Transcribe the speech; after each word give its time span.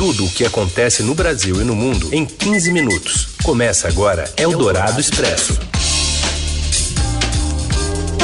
Tudo 0.00 0.24
o 0.24 0.30
que 0.30 0.46
acontece 0.46 1.02
no 1.02 1.14
Brasil 1.14 1.60
e 1.60 1.64
no 1.64 1.76
mundo 1.76 2.08
em 2.10 2.24
15 2.24 2.72
minutos. 2.72 3.36
Começa 3.44 3.86
agora 3.86 4.24
Eldorado 4.34 4.98
Expresso. 4.98 5.60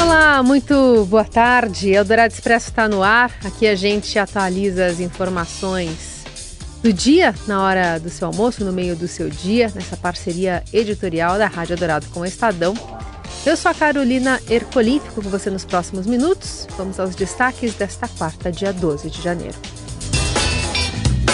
Olá, 0.01 0.41
muito 0.41 1.05
boa 1.05 1.23
tarde. 1.23 1.91
Eldorado 1.91 2.33
Expresso 2.33 2.69
está 2.69 2.89
no 2.89 3.03
ar. 3.03 3.31
Aqui 3.45 3.67
a 3.67 3.75
gente 3.75 4.17
atualiza 4.17 4.87
as 4.87 4.99
informações 4.99 6.25
do 6.81 6.91
dia, 6.91 7.35
na 7.45 7.61
hora 7.61 7.99
do 7.99 8.09
seu 8.09 8.25
almoço, 8.25 8.65
no 8.65 8.73
meio 8.73 8.95
do 8.95 9.07
seu 9.07 9.29
dia, 9.29 9.71
nessa 9.75 9.95
parceria 9.95 10.63
editorial 10.73 11.37
da 11.37 11.45
Rádio 11.45 11.73
Eldorado 11.73 12.07
com 12.07 12.21
o 12.21 12.25
Estadão. 12.25 12.73
Eu 13.45 13.55
sou 13.55 13.69
a 13.69 13.75
Carolina 13.75 14.41
Ercolim, 14.49 14.99
fico 14.99 15.21
com 15.21 15.29
você 15.29 15.51
nos 15.51 15.63
próximos 15.63 16.07
minutos. 16.07 16.67
Vamos 16.75 16.99
aos 16.99 17.13
destaques 17.13 17.75
desta 17.75 18.07
quarta, 18.07 18.51
dia 18.51 18.73
12 18.73 19.11
de 19.11 19.21
janeiro. 19.21 19.57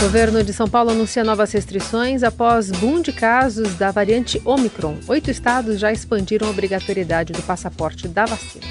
O 0.03 0.05
governo 0.05 0.43
de 0.43 0.51
São 0.51 0.67
Paulo 0.67 0.91
anuncia 0.91 1.23
novas 1.23 1.53
restrições 1.53 2.23
após 2.23 2.69
boom 2.69 3.01
de 3.01 3.13
casos 3.13 3.75
da 3.75 3.89
variante 3.89 4.39
Omicron. 4.43 4.97
Oito 5.07 5.31
estados 5.31 5.79
já 5.79 5.93
expandiram 5.93 6.45
a 6.45 6.49
obrigatoriedade 6.49 7.31
do 7.31 7.41
passaporte 7.41 8.05
da 8.09 8.25
vacina. 8.25 8.65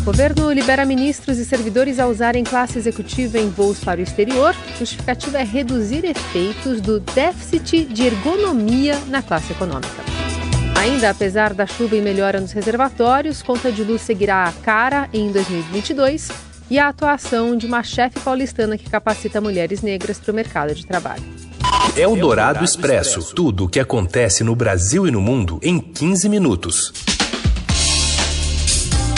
O 0.00 0.04
governo 0.04 0.52
libera 0.52 0.84
ministros 0.84 1.38
e 1.38 1.44
servidores 1.44 1.98
a 1.98 2.06
usarem 2.06 2.44
classe 2.44 2.78
executiva 2.78 3.36
em 3.36 3.50
voos 3.50 3.80
para 3.80 3.98
o 3.98 4.02
exterior. 4.04 4.54
Justificativa 4.78 5.38
é 5.38 5.44
reduzir 5.44 6.04
efeitos 6.04 6.80
do 6.80 7.00
déficit 7.00 7.86
de 7.86 8.04
ergonomia 8.04 8.96
na 9.08 9.22
classe 9.22 9.50
econômica. 9.50 10.04
Ainda 10.78 11.10
apesar 11.10 11.52
da 11.52 11.66
chuva 11.66 11.96
e 11.96 12.00
melhora 12.00 12.40
nos 12.40 12.52
reservatórios, 12.52 13.42
conta 13.42 13.72
de 13.72 13.82
luz 13.82 14.02
seguirá 14.02 14.44
a 14.44 14.52
cara 14.52 15.08
em 15.12 15.32
2022 15.32 16.53
e 16.70 16.78
a 16.78 16.88
atuação 16.88 17.56
de 17.56 17.66
uma 17.66 17.82
chefe 17.82 18.20
paulistana 18.20 18.78
que 18.78 18.88
capacita 18.88 19.40
mulheres 19.40 19.82
negras 19.82 20.18
para 20.18 20.32
o 20.32 20.34
mercado 20.34 20.74
de 20.74 20.86
trabalho. 20.86 21.22
É 21.96 22.08
o 22.08 22.16
Dourado 22.16 22.64
Expresso. 22.64 23.34
Tudo 23.34 23.64
o 23.64 23.68
que 23.68 23.78
acontece 23.78 24.42
no 24.42 24.56
Brasil 24.56 25.06
e 25.06 25.10
no 25.10 25.20
mundo 25.20 25.60
em 25.62 25.78
15 25.78 26.28
minutos. 26.28 26.92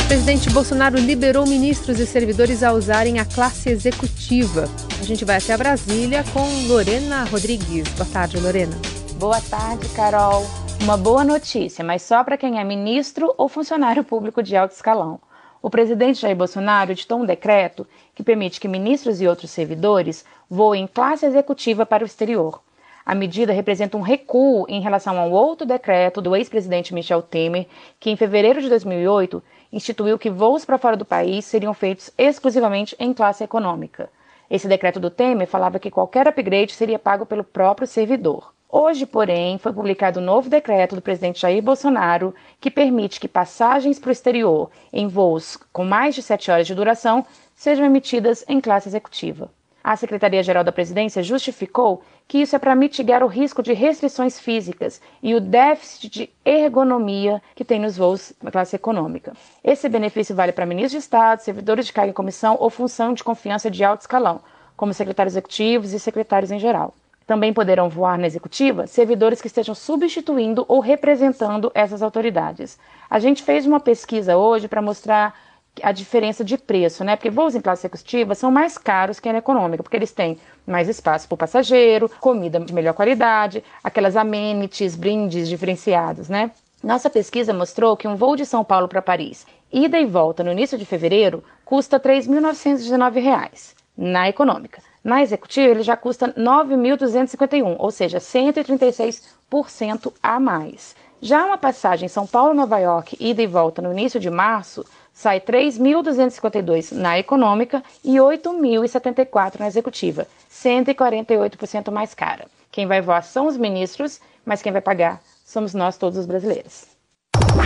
O 0.03 0.09
presidente 0.09 0.51
Bolsonaro 0.51 0.99
liberou 0.99 1.47
ministros 1.47 1.99
e 1.99 2.07
servidores 2.07 2.63
a 2.63 2.73
usarem 2.73 3.19
a 3.19 3.25
classe 3.25 3.71
executiva. 3.71 4.69
A 5.01 5.03
gente 5.03 5.25
vai 5.25 5.39
até 5.39 5.57
Brasília 5.57 6.25
com 6.33 6.69
Lorena 6.69 7.25
Rodrigues. 7.25 7.89
Boa 7.89 8.09
tarde, 8.13 8.39
Lorena. 8.39 8.77
Boa 9.19 9.41
tarde, 9.41 9.89
Carol. 9.91 10.47
Uma 10.83 10.97
boa 10.97 11.25
notícia, 11.25 11.85
mas 11.85 12.03
só 12.03 12.23
para 12.23 12.37
quem 12.37 12.61
é 12.61 12.65
ministro 12.65 13.35
ou 13.37 13.49
funcionário 13.49 14.05
público 14.05 14.43
de 14.43 14.55
alto 14.55 14.73
escalão. 14.73 15.19
O 15.67 15.69
presidente 15.77 16.21
Jair 16.21 16.37
Bolsonaro 16.37 16.93
editou 16.93 17.19
um 17.19 17.27
decreto 17.27 17.89
que 18.15 18.23
permite 18.23 18.61
que 18.61 18.69
ministros 18.69 19.21
e 19.21 19.27
outros 19.27 19.51
servidores 19.51 20.25
voem 20.49 20.85
em 20.85 20.87
classe 20.87 21.27
executiva 21.27 21.85
para 21.85 22.05
o 22.05 22.07
exterior. 22.07 22.63
A 23.05 23.17
medida 23.17 23.53
representa 23.53 23.97
um 23.97 24.01
recuo 24.01 24.65
em 24.69 24.81
relação 24.81 25.19
ao 25.19 25.29
outro 25.33 25.67
decreto 25.67 26.23
do 26.23 26.37
ex-presidente 26.37 26.95
Michel 26.95 27.21
Temer, 27.21 27.67
que 27.99 28.11
em 28.11 28.17
fevereiro 28.17 28.63
de 28.63 28.69
2008 28.69 29.43
instituiu 29.73 30.17
que 30.17 30.31
voos 30.31 30.65
para 30.65 30.79
fora 30.79 30.97
do 30.97 31.05
país 31.05 31.45
seriam 31.45 31.75
feitos 31.75 32.13
exclusivamente 32.17 32.95
em 33.01 33.13
classe 33.13 33.43
econômica. 33.43 34.09
Esse 34.49 34.69
decreto 34.69 35.01
do 35.01 35.11
Temer 35.11 35.49
falava 35.49 35.81
que 35.81 35.91
qualquer 35.91 36.29
upgrade 36.29 36.75
seria 36.75 36.97
pago 36.97 37.27
pelo 37.27 37.43
próprio 37.43 37.89
servidor. 37.89 38.55
Hoje, 38.69 39.07
porém, 39.07 39.59
foi 39.59 39.73
publicado 39.73 40.19
um 40.19 40.25
novo 40.25 40.51
decreto 40.51 40.97
do 40.97 41.01
presidente 41.01 41.41
Jair 41.41 41.63
Bolsonaro 41.63 42.35
que 42.61 42.71
permite 42.71 43.21
que 43.21 43.29
passagens 43.29 43.99
para 43.99 44.09
o 44.09 44.13
exterior 44.13 44.71
em 44.93 45.07
voos 45.07 45.57
com 45.73 45.85
mais 45.85 46.17
de 46.17 46.23
sete 46.23 46.51
horas 46.51 46.67
de 46.67 46.75
duração 46.75 47.25
sejam 47.55 47.87
emitidas 47.87 48.45
em 48.49 48.61
classe 48.61 48.89
executiva. 48.89 49.51
A 49.85 49.95
Secretaria-Geral 49.95 50.65
da 50.65 50.73
Presidência 50.73 51.23
justificou 51.23 52.03
que 52.27 52.39
isso 52.39 52.57
é 52.57 52.59
para 52.59 52.75
mitigar 52.75 53.23
o 53.23 53.29
risco 53.29 53.63
de 53.63 53.73
restrições 53.73 54.41
físicas 54.41 55.01
e 55.23 55.33
o 55.33 55.41
déficit 55.41 56.11
de 56.11 56.31
ergonomia 56.45 57.41
que 57.55 57.65
tem 57.65 57.79
nos 57.79 57.97
voos 57.97 58.33
na 58.43 58.51
classe 58.51 58.75
econômica. 58.75 59.33
Esse 59.63 59.89
benefício 59.89 60.35
vale 60.35 60.51
para 60.51 60.67
ministros 60.67 60.91
de 60.91 60.99
Estado, 60.99 61.39
servidores 61.39 61.87
de 61.87 61.93
carga 61.93 62.11
em 62.11 62.15
comissão 62.15 62.57
ou 62.59 62.69
função 62.69 63.15
de 63.15 63.23
confiança 63.23 63.71
de 63.71 63.85
alto 63.85 64.01
escalão, 64.01 64.41
como 64.77 64.93
secretários 64.93 65.35
executivos 65.35 65.93
e 65.93 66.01
secretários 66.01 66.51
em 66.51 66.59
geral. 66.59 66.93
Também 67.27 67.53
poderão 67.53 67.89
voar 67.89 68.17
na 68.17 68.27
executiva 68.27 68.87
servidores 68.87 69.41
que 69.41 69.49
estejam 69.49 69.75
substituindo 69.75 70.65
ou 70.69 70.79
representando 70.79 71.73
essas 71.75 72.01
autoridades. 72.01 72.79
A 73.11 73.19
gente 73.19 73.43
fez 73.43 73.67
uma 73.67 73.81
pesquisa 73.81 74.37
hoje 74.37 74.69
para 74.69 74.81
mostrar 74.81 75.35
a 75.83 75.93
diferença 75.93 76.45
de 76.45 76.57
preço, 76.57 77.05
né? 77.05 77.17
Porque 77.17 77.29
voos 77.29 77.55
em 77.55 77.61
classe 77.61 77.87
executiva 77.87 78.35
são 78.35 78.51
mais 78.51 78.79
caros 78.79 79.21
que 79.21 79.31
na 79.31 79.39
econômica, 79.39 79.83
porque 79.83 79.97
eles 79.97 80.13
têm 80.13 80.39
mais 80.67 80.89
espaço 80.89 81.27
para 81.29 81.35
o 81.35 81.39
passageiro, 81.39 82.11
comida 82.21 82.61
de 82.61 82.73
melhor 82.73 82.95
qualidade, 82.95 83.63
aquelas 83.83 84.17
amenities, 84.17 84.97
brindes 84.97 85.49
diferenciados, 85.49 86.29
né? 86.29 86.51
Nossa 86.83 87.11
pesquisa 87.11 87.53
mostrou 87.53 87.97
que 87.97 88.07
um 88.07 88.17
voo 88.17 88.37
de 88.37 88.47
São 88.47 88.63
Paulo 88.65 88.87
para 88.87 89.03
Paris, 89.03 89.47
ida 89.73 89.99
e 89.99 90.07
volta 90.07 90.45
no 90.45 90.53
início 90.53 90.79
de 90.79 90.85
fevereiro, 90.85 91.43
custa 91.65 91.97
R$ 91.97 92.03
3.919 92.21 93.75
na 93.97 94.29
econômica. 94.29 94.81
Na 95.07 95.23
executiva, 95.23 95.69
ele 95.69 95.85
já 95.85 95.97
custa 95.97 96.33
9.251, 96.33 97.77
ou 97.79 97.93
seja, 97.93 98.19
136% 98.19 100.13
a 100.21 100.41
mais. 100.41 100.97
Já 101.21 101.47
uma 101.47 101.57
passagem 101.57 102.09
São 102.09 102.27
Paulo-Nova 102.27 102.77
York, 102.81 103.17
ida 103.21 103.41
e 103.41 103.47
volta 103.47 103.81
no 103.81 103.93
início 103.93 104.19
de 104.19 104.29
março, 104.29 104.85
sai 105.13 105.39
3.252 105.39 106.91
na 106.91 107.21
econômica 107.21 107.85
e 108.03 108.17
8.074 108.17 109.61
na 109.61 109.69
executiva, 109.69 110.27
148% 110.51 111.93
mais 111.93 112.13
cara. 112.13 112.47
Quem 112.73 112.89
vai 112.89 113.01
voar 113.01 113.23
são 113.23 113.47
os 113.47 113.57
ministros, 113.57 114.21
mas 114.45 114.61
quem 114.61 114.73
vai 114.73 114.81
pagar 114.81 115.21
somos 115.45 115.73
nós 115.73 115.97
todos 115.97 116.19
os 116.19 116.27
brasileiros. 116.27 116.85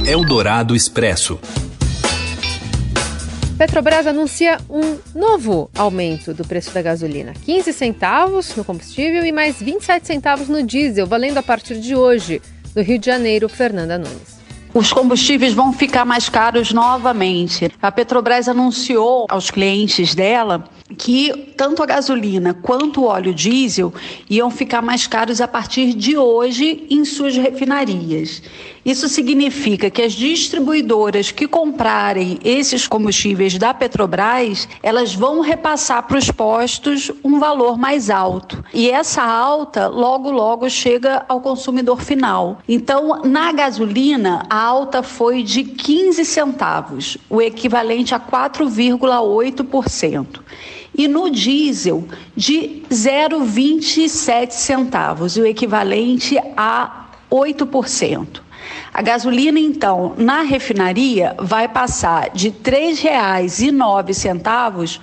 Eldorado 0.06 0.76
Expresso. 0.76 1.40
Petrobras 3.60 4.06
anuncia 4.06 4.58
um 4.70 4.96
novo 5.14 5.70
aumento 5.76 6.32
do 6.32 6.46
preço 6.46 6.72
da 6.72 6.80
gasolina: 6.80 7.34
15 7.44 7.74
centavos 7.74 8.56
no 8.56 8.64
combustível 8.64 9.22
e 9.22 9.30
mais 9.30 9.60
27 9.60 10.06
centavos 10.06 10.48
no 10.48 10.62
diesel, 10.62 11.06
valendo 11.06 11.36
a 11.36 11.42
partir 11.42 11.78
de 11.78 11.94
hoje. 11.94 12.40
Do 12.74 12.80
Rio 12.80 12.98
de 12.98 13.04
Janeiro, 13.04 13.50
Fernanda 13.50 13.98
Nunes. 13.98 14.40
Os 14.72 14.94
combustíveis 14.94 15.52
vão 15.52 15.74
ficar 15.74 16.06
mais 16.06 16.26
caros 16.26 16.72
novamente. 16.72 17.70
A 17.82 17.92
Petrobras 17.92 18.48
anunciou 18.48 19.26
aos 19.28 19.50
clientes 19.50 20.14
dela 20.14 20.64
que 20.96 21.52
tanto 21.56 21.82
a 21.82 21.86
gasolina 21.86 22.54
quanto 22.54 23.02
o 23.02 23.04
óleo 23.04 23.34
diesel 23.34 23.92
iam 24.28 24.50
ficar 24.50 24.82
mais 24.82 25.06
caros 25.06 25.40
a 25.40 25.48
partir 25.48 25.94
de 25.94 26.16
hoje 26.16 26.86
em 26.90 27.04
suas 27.04 27.36
refinarias. 27.36 28.42
Isso 28.84 29.08
significa 29.08 29.88
que 29.90 30.00
as 30.00 30.12
distribuidoras 30.14 31.30
que 31.30 31.46
comprarem 31.46 32.40
esses 32.42 32.88
combustíveis 32.88 33.58
da 33.58 33.74
Petrobras, 33.74 34.66
elas 34.82 35.14
vão 35.14 35.40
repassar 35.40 36.06
para 36.06 36.16
os 36.16 36.30
postos 36.30 37.12
um 37.22 37.38
valor 37.38 37.76
mais 37.76 38.08
alto. 38.08 38.64
E 38.72 38.90
essa 38.90 39.22
alta 39.22 39.86
logo 39.86 40.30
logo 40.30 40.70
chega 40.70 41.26
ao 41.28 41.42
consumidor 41.42 42.00
final. 42.00 42.60
Então, 42.66 43.20
na 43.22 43.52
gasolina, 43.52 44.46
a 44.48 44.58
alta 44.58 45.02
foi 45.02 45.42
de 45.42 45.62
15 45.62 46.24
centavos, 46.24 47.18
o 47.28 47.42
equivalente 47.42 48.14
a 48.14 48.20
4,8% 48.20 50.40
e 51.00 51.08
no 51.08 51.30
diesel 51.30 52.04
de 52.36 52.82
0,27 52.90 54.50
centavos, 54.50 55.38
o 55.38 55.46
equivalente 55.46 56.38
a 56.54 57.06
8%. 57.32 58.42
A 58.92 59.00
gasolina, 59.00 59.58
então, 59.58 60.12
na 60.18 60.42
refinaria 60.42 61.34
vai 61.38 61.66
passar 61.68 62.28
de 62.30 62.48
R$ 62.48 62.56
3,09 62.62 65.00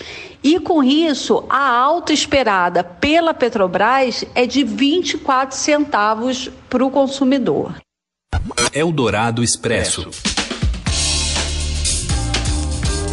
E 0.44 0.60
com 0.60 0.84
isso, 0.84 1.42
a 1.48 1.70
alta 1.70 2.12
esperada 2.12 2.84
pela 2.84 3.32
Petrobras 3.32 4.26
é 4.34 4.46
de 4.46 4.62
24 4.62 5.56
centavos 5.56 6.50
para 6.68 6.84
o 6.84 6.90
consumidor. 6.90 7.72
Eldorado 8.72 9.42
Expresso. 9.42 10.10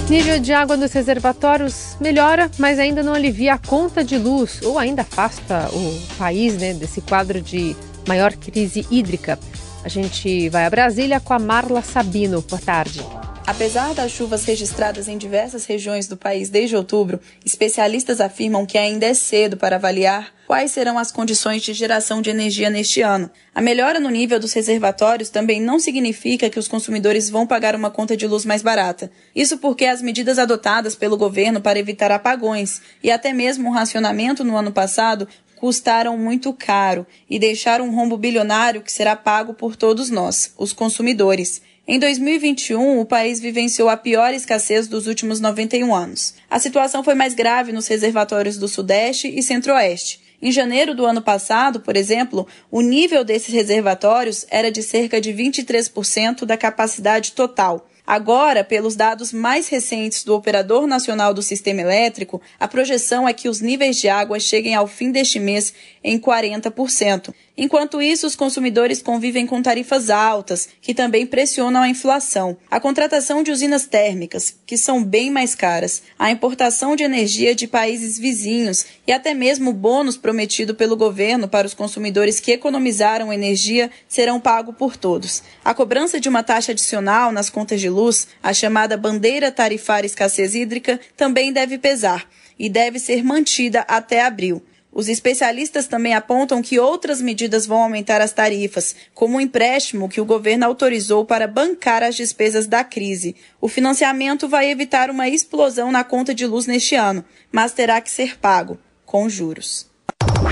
Nível 0.09 0.39
de 0.39 0.53
água 0.53 0.75
nos 0.75 0.91
reservatórios 0.91 1.95
melhora, 1.99 2.49
mas 2.57 2.79
ainda 2.79 3.03
não 3.03 3.13
alivia 3.13 3.53
a 3.53 3.57
conta 3.57 4.03
de 4.03 4.17
luz 4.17 4.61
ou 4.63 4.79
ainda 4.79 5.03
afasta 5.03 5.69
o 5.71 6.01
país 6.17 6.57
né, 6.57 6.73
desse 6.73 7.01
quadro 7.01 7.41
de 7.41 7.75
maior 8.07 8.33
crise 8.33 8.87
hídrica. 8.89 9.37
A 9.83 9.89
gente 9.89 10.49
vai 10.49 10.65
a 10.65 10.69
Brasília 10.69 11.19
com 11.19 11.33
a 11.33 11.39
Marla 11.39 11.81
Sabino. 11.81 12.41
Boa 12.41 12.61
tarde. 12.61 13.05
Apesar 13.49 13.95
das 13.95 14.11
chuvas 14.11 14.45
registradas 14.45 15.07
em 15.07 15.17
diversas 15.17 15.65
regiões 15.65 16.07
do 16.07 16.15
país 16.15 16.51
desde 16.51 16.75
outubro, 16.75 17.19
especialistas 17.43 18.21
afirmam 18.21 18.63
que 18.63 18.77
ainda 18.77 19.07
é 19.07 19.13
cedo 19.15 19.57
para 19.57 19.75
avaliar 19.75 20.31
quais 20.45 20.69
serão 20.69 20.99
as 20.99 21.11
condições 21.11 21.63
de 21.63 21.73
geração 21.73 22.21
de 22.21 22.29
energia 22.29 22.69
neste 22.69 23.01
ano. 23.01 23.27
A 23.55 23.59
melhora 23.59 23.99
no 23.99 24.11
nível 24.11 24.39
dos 24.39 24.53
reservatórios 24.53 25.29
também 25.29 25.59
não 25.59 25.79
significa 25.79 26.47
que 26.47 26.59
os 26.59 26.67
consumidores 26.67 27.27
vão 27.27 27.47
pagar 27.47 27.75
uma 27.75 27.89
conta 27.89 28.15
de 28.15 28.27
luz 28.27 28.45
mais 28.45 28.61
barata. 28.61 29.11
Isso 29.35 29.57
porque 29.57 29.85
as 29.85 29.99
medidas 29.99 30.37
adotadas 30.37 30.95
pelo 30.95 31.17
governo 31.17 31.59
para 31.59 31.79
evitar 31.79 32.11
apagões 32.11 32.83
e 33.03 33.09
até 33.09 33.33
mesmo 33.33 33.69
o 33.69 33.73
racionamento 33.73 34.43
no 34.43 34.55
ano 34.55 34.71
passado 34.71 35.27
custaram 35.55 36.15
muito 36.15 36.53
caro 36.53 37.03
e 37.27 37.39
deixaram 37.39 37.85
um 37.85 37.95
rombo 37.95 38.15
bilionário 38.15 38.83
que 38.83 38.91
será 38.91 39.15
pago 39.15 39.55
por 39.55 39.75
todos 39.75 40.11
nós, 40.11 40.53
os 40.55 40.71
consumidores. 40.71 41.63
Em 41.91 41.97
2021, 41.97 42.99
o 42.99 43.03
país 43.03 43.39
vivenciou 43.39 43.89
a 43.89 43.97
pior 43.97 44.31
escassez 44.31 44.87
dos 44.87 45.07
últimos 45.07 45.39
91 45.39 45.91
anos. 45.95 46.35
A 46.47 46.59
situação 46.59 47.03
foi 47.03 47.15
mais 47.15 47.33
grave 47.33 47.71
nos 47.71 47.87
reservatórios 47.87 48.59
do 48.59 48.67
Sudeste 48.67 49.27
e 49.27 49.41
Centro-Oeste. 49.41 50.21
Em 50.39 50.51
janeiro 50.51 50.93
do 50.93 51.03
ano 51.03 51.19
passado, 51.19 51.79
por 51.79 51.97
exemplo, 51.97 52.47
o 52.69 52.81
nível 52.81 53.23
desses 53.23 53.51
reservatórios 53.51 54.45
era 54.51 54.71
de 54.71 54.83
cerca 54.83 55.19
de 55.19 55.33
23% 55.33 56.45
da 56.45 56.55
capacidade 56.55 57.31
total. 57.31 57.89
Agora, 58.05 58.63
pelos 58.63 58.95
dados 58.95 59.31
mais 59.31 59.67
recentes 59.67 60.23
do 60.23 60.35
Operador 60.35 60.87
Nacional 60.87 61.31
do 61.33 61.43
Sistema 61.43 61.81
Elétrico, 61.81 62.41
a 62.59 62.67
projeção 62.67 63.27
é 63.27 63.33
que 63.33 63.49
os 63.49 63.61
níveis 63.61 63.97
de 63.97 64.09
água 64.09 64.39
cheguem 64.39 64.73
ao 64.73 64.87
fim 64.87 65.11
deste 65.11 65.39
mês 65.39 65.73
em 66.03 66.19
40%. 66.19 67.33
Enquanto 67.61 68.01
isso, 68.01 68.25
os 68.25 68.37
consumidores 68.37 69.01
convivem 69.01 69.45
com 69.45 69.61
tarifas 69.61 70.09
altas, 70.09 70.69
que 70.81 70.93
também 70.93 71.25
pressionam 71.25 71.81
a 71.81 71.89
inflação. 71.89 72.55
A 72.71 72.79
contratação 72.79 73.43
de 73.43 73.51
usinas 73.51 73.85
térmicas, 73.85 74.55
que 74.65 74.77
são 74.77 75.03
bem 75.03 75.29
mais 75.29 75.55
caras, 75.55 76.03
a 76.17 76.31
importação 76.31 76.95
de 76.95 77.03
energia 77.03 77.53
de 77.53 77.67
países 77.67 78.17
vizinhos 78.17 78.85
e 79.05 79.11
até 79.11 79.33
mesmo 79.33 79.71
o 79.71 79.73
bônus 79.73 80.15
prometido 80.15 80.73
pelo 80.73 80.95
governo 80.95 81.49
para 81.49 81.67
os 81.67 81.73
consumidores 81.73 82.39
que 82.39 82.53
economizaram 82.53 83.33
energia 83.33 83.91
serão 84.07 84.39
pagos 84.39 84.75
por 84.77 84.95
todos. 84.95 85.43
A 85.61 85.73
cobrança 85.73 86.17
de 86.17 86.29
uma 86.29 86.41
taxa 86.41 86.71
adicional 86.71 87.29
nas 87.29 87.49
contas 87.49 87.81
de 87.81 87.89
luz, 87.89 88.25
a 88.41 88.53
chamada 88.53 88.95
bandeira 88.95 89.51
tarifária 89.51 90.07
escassez 90.07 90.55
hídrica, 90.55 90.97
também 91.17 91.51
deve 91.51 91.77
pesar 91.77 92.25
e 92.57 92.69
deve 92.69 92.99
ser 92.99 93.21
mantida 93.21 93.81
até 93.81 94.21
abril. 94.21 94.63
Os 94.91 95.07
especialistas 95.07 95.87
também 95.87 96.15
apontam 96.15 96.61
que 96.61 96.79
outras 96.79 97.21
medidas 97.21 97.67
vão 97.67 97.83
aumentar 97.83 98.21
as 98.21 98.33
tarifas, 98.33 98.95
como 99.13 99.37
o 99.37 99.41
empréstimo 99.41 100.09
que 100.09 100.19
o 100.19 100.25
governo 100.25 100.65
autorizou 100.65 101.23
para 101.23 101.47
bancar 101.47 102.01
as 102.01 102.15
despesas 102.15 102.65
da 102.65 102.83
crise. 102.83 103.35
O 103.61 103.67
financiamento 103.67 104.47
vai 104.47 104.71
evitar 104.71 105.11
uma 105.11 105.29
explosão 105.29 105.91
na 105.91 106.03
conta 106.03 106.33
de 106.33 106.45
luz 106.47 106.65
neste 106.65 106.95
ano, 106.95 107.23
mas 107.51 107.71
terá 107.71 108.01
que 108.01 108.09
ser 108.09 108.39
pago 108.39 108.79
com 109.05 109.29
juros. 109.29 109.87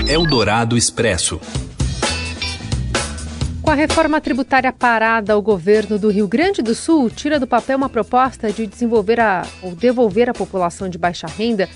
Eldorado 0.08 0.76
Expresso. 0.76 1.40
Com 3.60 3.72
a 3.72 3.74
reforma 3.74 4.20
tributária 4.20 4.72
parada, 4.72 5.36
o 5.36 5.42
governo 5.42 5.98
do 5.98 6.08
Rio 6.08 6.26
Grande 6.26 6.62
do 6.62 6.74
Sul 6.74 7.10
tira 7.10 7.38
do 7.38 7.46
papel 7.46 7.76
uma 7.76 7.88
proposta 7.88 8.50
de 8.50 8.66
desenvolver 8.66 9.20
a, 9.20 9.46
ou 9.62 9.74
devolver 9.74 10.30
à 10.30 10.32
população 10.32 10.88
de 10.88 10.96
baixa 10.96 11.26
renda 11.26 11.68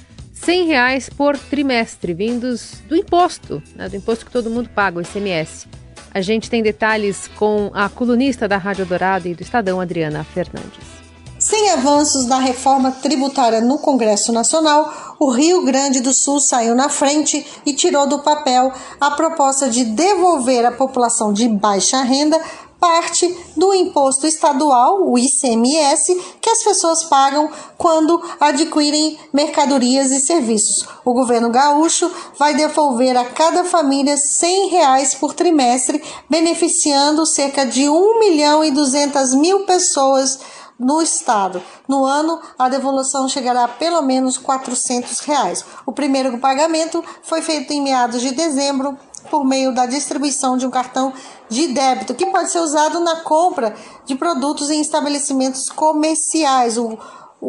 100 0.45 0.67
reais 0.67 1.09
por 1.09 1.39
trimestre, 1.39 2.13
vindos 2.13 2.83
do 2.89 2.97
imposto, 2.97 3.63
né, 3.77 3.89
do 3.89 3.97
imposto 3.97 4.27
que 4.27 4.33
todo 4.33 4.51
mundo 4.51 4.69
paga, 4.75 4.99
o 4.99 5.03
ICMS. 5.03 5.69
A 6.13 6.21
gente 6.21 6.51
tem 6.51 6.63
detalhes 6.63 7.29
com 7.37 7.71
a 7.73 7.89
colunista 7.89 8.49
da 8.49 8.57
Rádio 8.57 8.85
Dourado 8.85 9.29
e 9.29 9.35
do 9.35 9.43
Estadão, 9.43 9.81
Adriana 9.81 10.25
Fernandes. 10.25 11.03
Sem 11.39 11.71
avanços 11.71 12.27
na 12.27 12.39
reforma 12.39 12.91
tributária 12.91 13.61
no 13.61 13.79
Congresso 13.79 14.33
Nacional, 14.33 15.17
o 15.19 15.31
Rio 15.31 15.65
Grande 15.65 16.01
do 16.01 16.13
Sul 16.13 16.39
saiu 16.39 16.75
na 16.75 16.89
frente 16.89 17.45
e 17.65 17.73
tirou 17.73 18.07
do 18.07 18.21
papel 18.21 18.73
a 19.01 19.11
proposta 19.13 19.69
de 19.69 19.85
devolver 19.85 20.65
à 20.65 20.73
população 20.73 21.33
de 21.33 21.49
baixa 21.49 22.03
renda 22.03 22.41
parte 22.83 23.33
do 23.57 23.73
imposto 23.73 24.27
estadual, 24.27 25.09
o 25.09 25.17
ICMS, 25.17 26.21
que 26.41 26.51
as 26.51 26.65
pessoas 26.65 27.05
pagam 27.05 27.49
quando 27.79 28.21
adquirem 28.41 29.17
mercadorias 29.33 30.11
e 30.11 30.19
serviços. 30.19 30.85
O 31.05 31.15
governo 31.15 31.49
gaúcho 31.49 32.11
vai 32.37 32.55
devolver 32.55 33.17
a 33.17 33.25
cada 33.25 33.63
família 33.63 34.17
100 34.17 34.69
reais 34.71 35.15
por 35.15 35.33
trimestre, 35.33 36.03
beneficiando 36.29 37.25
cerca 37.25 37.65
de 37.65 37.89
1 37.89 38.19
milhão 38.19 38.65
e 38.65 38.73
200 38.73 39.35
mil 39.35 39.61
pessoas 39.61 40.41
no 40.77 41.01
estado. 41.01 41.63
No 41.87 42.05
ano, 42.05 42.41
a 42.59 42.69
devolução 42.69 43.29
chegará 43.29 43.63
a 43.63 43.69
pelo 43.69 44.03
menos 44.03 44.37
400 44.37 45.21
reais. 45.21 45.65
O 45.87 45.93
primeiro 45.93 46.37
pagamento 46.39 47.05
foi 47.23 47.43
feito 47.43 47.73
em 47.73 47.81
meados 47.81 48.21
de 48.21 48.33
dezembro 48.33 48.99
por 49.31 49.45
meio 49.45 49.75
da 49.75 49.87
distribuição 49.87 50.57
de 50.57 50.67
um 50.67 50.71
cartão 50.71 51.13
de 51.49 51.69
débito, 51.69 52.15
que 52.15 52.27
pode 52.27 52.51
ser 52.51 52.61
usado 52.61 53.01
na 53.01 53.21
compra 53.21 53.75
de 54.05 54.15
produtos 54.15 54.71
em 54.71 54.81
estabelecimentos 54.81 55.69
comerciais. 55.69 56.77
O, 56.79 56.99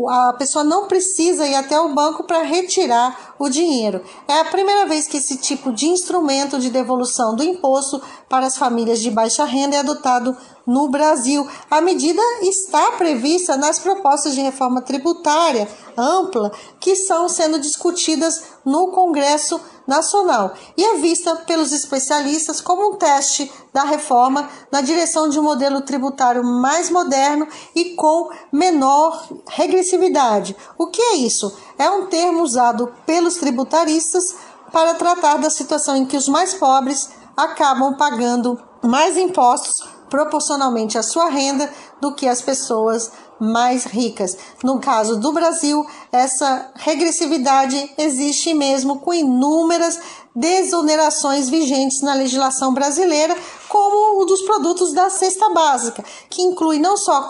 a 0.10 0.34
pessoa 0.34 0.64
não 0.64 0.88
precisa 0.88 1.46
ir 1.46 1.56
até 1.56 1.80
o 1.80 1.94
banco 1.94 2.24
para 2.24 2.42
retirar 2.42 3.36
o 3.38 3.48
dinheiro. 3.48 4.02
É 4.28 4.40
a 4.40 4.46
primeira 4.46 4.88
vez 4.88 5.08
que 5.08 5.18
esse 5.18 5.38
tipo 5.38 5.72
de 5.72 5.86
instrumento 5.86 6.58
de 6.60 6.72
devolução 6.72 7.36
do 7.36 7.44
imposto 7.44 8.02
para 8.28 8.48
as 8.48 8.58
famílias 8.58 9.00
de 9.00 9.12
baixa 9.12 9.46
renda 9.46 9.76
é 9.76 9.80
adotado 9.80 10.36
no 10.66 10.88
Brasil. 10.90 11.48
A 11.70 11.82
medida 11.82 12.22
está 12.42 12.94
prevista 12.94 13.58
nas 13.58 13.80
propostas 13.80 14.34
de 14.34 14.42
reforma 14.42 14.82
tributária 14.82 15.68
ampla 15.98 16.52
que 16.80 16.92
estão 16.92 17.30
sendo 17.30 17.60
discutidas 17.60 18.44
no 18.66 18.88
Congresso 18.88 19.60
Nacional 19.86 20.54
e 20.78 20.84
é 20.84 20.96
vista 20.98 21.36
pelos 21.38 21.72
especialistas 21.72 22.62
como 22.62 22.94
um 22.94 22.96
teste 22.96 23.52
da 23.74 23.84
reforma 23.84 24.50
na 24.72 24.82
direção 24.82 25.28
de 25.28 25.40
um 25.40 25.44
modelo 25.44 25.82
tributário 25.82 26.44
mais 26.44 26.90
moderno 26.90 27.48
e 27.76 27.96
com 27.96 28.30
menor 28.52 29.28
regressividade. 29.48 30.56
O 30.78 30.88
que 30.88 31.02
é 31.02 31.16
isso? 31.18 31.54
É 31.78 31.90
um 31.90 32.08
termo 32.08 32.42
usado 32.42 32.94
pelos 33.06 33.36
tributaristas 33.36 34.36
para 34.72 34.96
tratar 34.96 35.38
da 35.38 35.50
situação 35.50 35.98
em 35.98 36.06
que 36.06 36.18
os 36.18 36.28
mais 36.28 36.54
pobres 36.54 37.10
acabam 37.36 37.96
pagando 37.96 38.60
mais 38.82 39.18
impostos 39.18 39.93
proporcionalmente 40.14 40.96
à 40.96 41.02
sua 41.02 41.28
renda 41.28 41.68
do 42.00 42.14
que 42.14 42.28
as 42.28 42.40
pessoas 42.40 43.12
mais 43.40 43.84
ricas. 43.84 44.38
No 44.64 44.80
caso 44.80 45.20
do 45.20 45.34
Brasil, 45.34 45.84
essa 46.12 46.72
regressividade 46.76 47.92
existe 47.98 48.54
mesmo 48.54 49.00
com 49.00 49.12
inúmeras 49.12 50.00
desonerações 50.36 51.50
vigentes 51.50 52.04
na 52.04 52.14
legislação 52.14 52.76
brasileira, 52.76 53.36
como 53.68 54.22
o 54.22 54.26
dos 54.26 54.44
produtos 54.44 54.94
da 54.94 55.10
cesta 55.10 55.50
básica, 55.50 56.06
que 56.30 56.44
inclui 56.44 56.78
não 56.78 56.96
só 56.96 57.28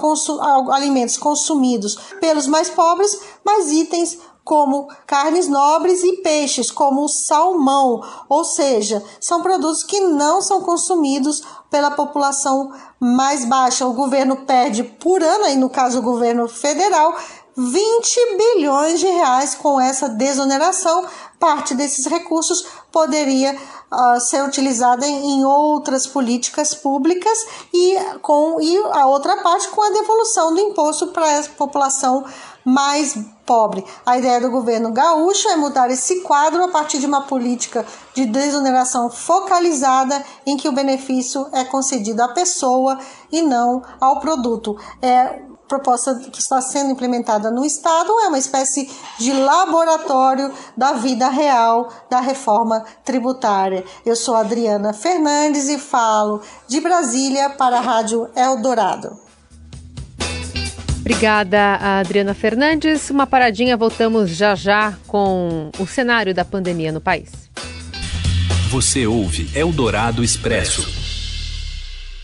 alimentos 0.73 1.15
consumidos 1.15 1.95
pelos 2.19 2.47
mais 2.47 2.69
pobres, 2.69 3.17
mas 3.45 3.71
itens 3.71 4.17
como 4.43 4.89
carnes 5.07 5.47
nobres 5.47 6.03
e 6.03 6.17
peixes, 6.17 6.69
como 6.69 7.05
o 7.05 7.09
salmão, 7.09 8.03
ou 8.27 8.43
seja, 8.43 9.03
são 9.19 9.41
produtos 9.41 9.83
que 9.83 10.01
não 10.01 10.41
são 10.41 10.61
consumidos 10.61 11.41
pela 11.73 11.89
população 11.89 12.71
mais 12.99 13.45
baixa. 13.45 13.87
O 13.87 13.93
governo 13.93 14.45
perde 14.45 14.83
por 14.83 15.23
ano, 15.23 15.45
aí 15.45 15.55
no 15.55 15.71
caso 15.71 15.97
o 15.97 16.03
governo 16.03 16.47
federal, 16.47 17.17
20 17.57 18.37
bilhões 18.37 18.99
de 18.99 19.07
reais 19.07 19.55
com 19.55 19.81
essa 19.81 20.07
desoneração. 20.07 21.03
Parte 21.39 21.73
desses 21.73 22.05
recursos 22.05 22.63
poderia 22.91 23.57
uh, 23.91 24.19
ser 24.19 24.43
utilizada 24.43 25.07
em, 25.07 25.39
em, 25.39 25.43
outras 25.43 26.05
políticas 26.05 26.75
públicas 26.75 27.39
e, 27.73 27.97
com, 28.21 28.61
e 28.61 28.77
a 28.91 29.07
outra 29.07 29.37
parte 29.37 29.67
com 29.69 29.81
a 29.81 29.89
devolução 29.89 30.53
do 30.53 30.61
imposto 30.61 31.07
para 31.07 31.39
a 31.39 31.43
população 31.57 32.23
mais 32.63 33.17
pobre. 33.45 33.83
A 34.05 34.17
ideia 34.17 34.39
do 34.39 34.51
governo 34.51 34.91
gaúcho 34.91 35.49
é 35.49 35.55
mudar 35.55 35.89
esse 35.89 36.21
quadro 36.21 36.63
a 36.63 36.69
partir 36.69 36.99
de 36.99 37.05
uma 37.05 37.23
política 37.23 37.85
de 38.13 38.25
desoneração 38.25 39.09
focalizada 39.09 40.23
em 40.45 40.55
que 40.55 40.69
o 40.69 40.73
benefício 40.73 41.47
é 41.51 41.63
concedido 41.63 42.21
à 42.23 42.29
pessoa 42.29 42.97
e 43.31 43.41
não 43.41 43.81
ao 43.99 44.19
produto. 44.19 44.77
É 45.01 45.41
proposta 45.67 46.15
que 46.15 46.39
está 46.39 46.61
sendo 46.61 46.91
implementada 46.91 47.49
no 47.49 47.65
Estado 47.65 48.11
é 48.19 48.27
uma 48.27 48.37
espécie 48.37 48.91
de 49.17 49.33
laboratório 49.33 50.53
da 50.77 50.93
vida 50.93 51.27
real 51.29 51.89
da 52.09 52.19
reforma 52.19 52.85
tributária. 53.03 53.83
Eu 54.05 54.15
sou 54.15 54.35
Adriana 54.35 54.93
Fernandes 54.93 55.69
e 55.69 55.79
falo 55.79 56.41
de 56.67 56.79
Brasília 56.79 57.49
para 57.49 57.77
a 57.77 57.81
Rádio 57.81 58.29
Eldorado. 58.35 59.22
Obrigada, 61.03 61.75
Adriana 61.99 62.33
Fernandes. 62.33 63.09
Uma 63.09 63.27
paradinha, 63.27 63.75
voltamos 63.75 64.29
já 64.29 64.55
já 64.55 64.93
com 65.05 65.69
o 65.77 65.85
cenário 65.85 66.33
da 66.33 66.45
pandemia 66.45 66.93
no 66.93 67.01
país. 67.01 67.29
Você 68.69 69.05
ouve 69.05 69.51
Eldorado 69.53 70.23
Expresso. 70.23 70.87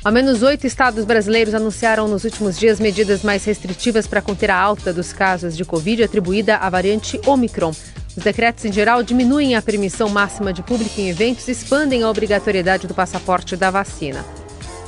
Ao 0.02 0.14
menos 0.14 0.42
oito 0.44 0.66
estados 0.66 1.04
brasileiros 1.04 1.54
anunciaram 1.54 2.08
nos 2.08 2.24
últimos 2.24 2.58
dias 2.58 2.80
medidas 2.80 3.22
mais 3.22 3.44
restritivas 3.44 4.08
para 4.08 4.22
conter 4.22 4.50
a 4.50 4.58
alta 4.58 4.94
dos 4.94 5.12
casos 5.12 5.58
de 5.58 5.66
Covid 5.66 6.04
atribuída 6.04 6.56
à 6.56 6.70
variante 6.70 7.20
Omicron. 7.28 7.74
Os 8.16 8.24
decretos, 8.24 8.64
em 8.64 8.72
geral, 8.72 9.04
diminuem 9.04 9.56
a 9.56 9.62
permissão 9.62 10.08
máxima 10.08 10.54
de 10.54 10.64
público 10.64 11.02
em 11.02 11.10
eventos 11.10 11.50
e 11.50 11.52
expandem 11.52 12.02
a 12.02 12.10
obrigatoriedade 12.10 12.88
do 12.88 12.94
passaporte 12.94 13.58
da 13.58 13.70
vacina. 13.70 14.24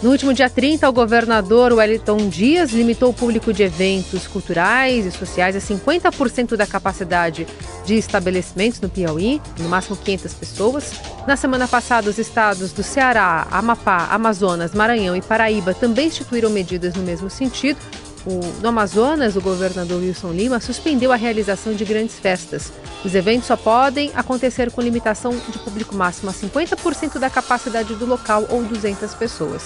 No 0.01 0.10
último 0.10 0.34
dia 0.34 0.50
30, 0.50 0.89
o 0.89 0.91
governador 0.91 1.74
Wellington 1.74 2.27
Dias 2.27 2.72
limitou 2.72 3.12
o 3.12 3.13
público 3.13 3.53
de 3.53 3.62
eventos 3.62 4.25
culturais 4.25 5.05
e 5.05 5.12
sociais 5.12 5.55
a 5.55 5.60
50% 5.60 6.55
da 6.55 6.65
capacidade 6.65 7.46
de 7.86 7.96
estabelecimentos 7.96 8.81
no 8.81 8.89
Piauí, 8.89 9.39
no 9.60 9.70
máximo 9.70 9.96
500 9.96 10.34
pessoas. 10.34 10.93
Na 11.27 11.38
semana 11.38 11.67
passada, 11.67 12.10
os 12.10 12.17
estados 12.17 12.72
do 12.72 12.81
Ceará, 12.81 13.46
Amapá, 13.51 14.08
Amazonas, 14.10 14.74
Maranhão 14.74 15.15
e 15.15 15.22
Paraíba 15.22 15.72
também 15.75 16.08
instituíram 16.08 16.50
medidas 16.50 16.96
no 16.96 17.03
mesmo 17.03 17.29
sentido. 17.29 17.77
O, 18.25 18.40
no 18.62 18.70
Amazonas, 18.70 19.36
o 19.36 19.42
governador 19.42 20.00
Wilson 20.00 20.32
Lima 20.32 20.60
suspendeu 20.60 21.12
a 21.12 21.16
realização 21.16 21.74
de 21.74 21.84
grandes 21.84 22.20
festas. 22.20 22.72
Os 23.04 23.16
eventos 23.16 23.48
só 23.48 23.56
podem 23.56 24.12
acontecer 24.13 24.70
com 24.72 24.82
limitação 24.82 25.36
de 25.50 25.58
público 25.60 25.96
máximo 25.96 26.30
a 26.30 26.34
50% 26.34 27.18
da 27.18 27.30
capacidade 27.30 27.96
do 27.96 28.06
local 28.06 28.46
ou 28.50 28.63
200 28.63 29.13
pessoas. 29.16 29.63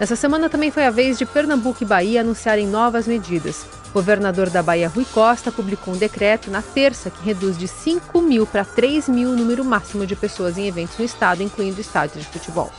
Nessa 0.00 0.16
semana 0.16 0.48
também 0.48 0.70
foi 0.70 0.84
a 0.84 0.90
vez 0.90 1.16
de 1.16 1.24
Pernambuco 1.24 1.82
e 1.82 1.86
Bahia 1.86 2.22
anunciarem 2.22 2.66
novas 2.66 3.06
medidas. 3.06 3.64
O 3.90 3.92
governador 3.92 4.50
da 4.50 4.62
Bahia, 4.62 4.88
Rui 4.88 5.04
Costa, 5.04 5.52
publicou 5.52 5.94
um 5.94 5.96
decreto 5.96 6.50
na 6.50 6.62
terça 6.62 7.10
que 7.10 7.24
reduz 7.24 7.56
de 7.56 7.68
5 7.68 8.20
mil 8.20 8.46
para 8.46 8.64
3 8.64 9.08
mil 9.08 9.30
o 9.30 9.36
número 9.36 9.64
máximo 9.64 10.06
de 10.06 10.16
pessoas 10.16 10.58
em 10.58 10.66
eventos 10.66 10.98
no 10.98 11.04
estado, 11.04 11.42
incluindo 11.42 11.80
estádios 11.80 12.24
de 12.24 12.30
futebol. 12.32 12.72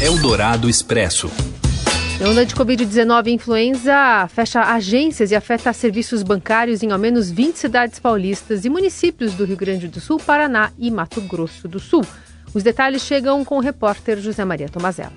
Eldorado 0.00 0.68
Expresso. 0.68 1.30
A 2.18 2.28
onda 2.28 2.46
de 2.46 2.54
Covid-19 2.54 3.28
influenza 3.28 4.26
fecha 4.28 4.62
agências 4.62 5.30
e 5.30 5.34
afeta 5.36 5.72
serviços 5.72 6.22
bancários 6.22 6.82
em 6.82 6.90
ao 6.90 6.98
menos 6.98 7.30
20 7.30 7.56
cidades 7.56 7.98
paulistas 7.98 8.64
e 8.64 8.70
municípios 8.70 9.34
do 9.34 9.44
Rio 9.44 9.56
Grande 9.56 9.86
do 9.86 10.00
Sul, 10.00 10.18
Paraná 10.18 10.72
e 10.78 10.90
Mato 10.90 11.20
Grosso 11.20 11.68
do 11.68 11.78
Sul. 11.78 12.02
Os 12.54 12.62
detalhes 12.62 13.02
chegam 13.02 13.44
com 13.44 13.58
o 13.58 13.60
repórter 13.60 14.18
José 14.18 14.44
Maria 14.44 14.68
Tomazella 14.68 15.12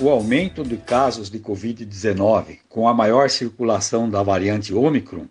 o 0.00 0.08
aumento 0.08 0.62
de 0.62 0.78
casos 0.78 1.28
de 1.30 1.38
Covid-19 1.38 2.60
com 2.70 2.88
a 2.88 2.94
maior 2.94 3.28
circulação 3.28 4.08
da 4.08 4.22
variante 4.22 4.72
Ômicron 4.72 5.26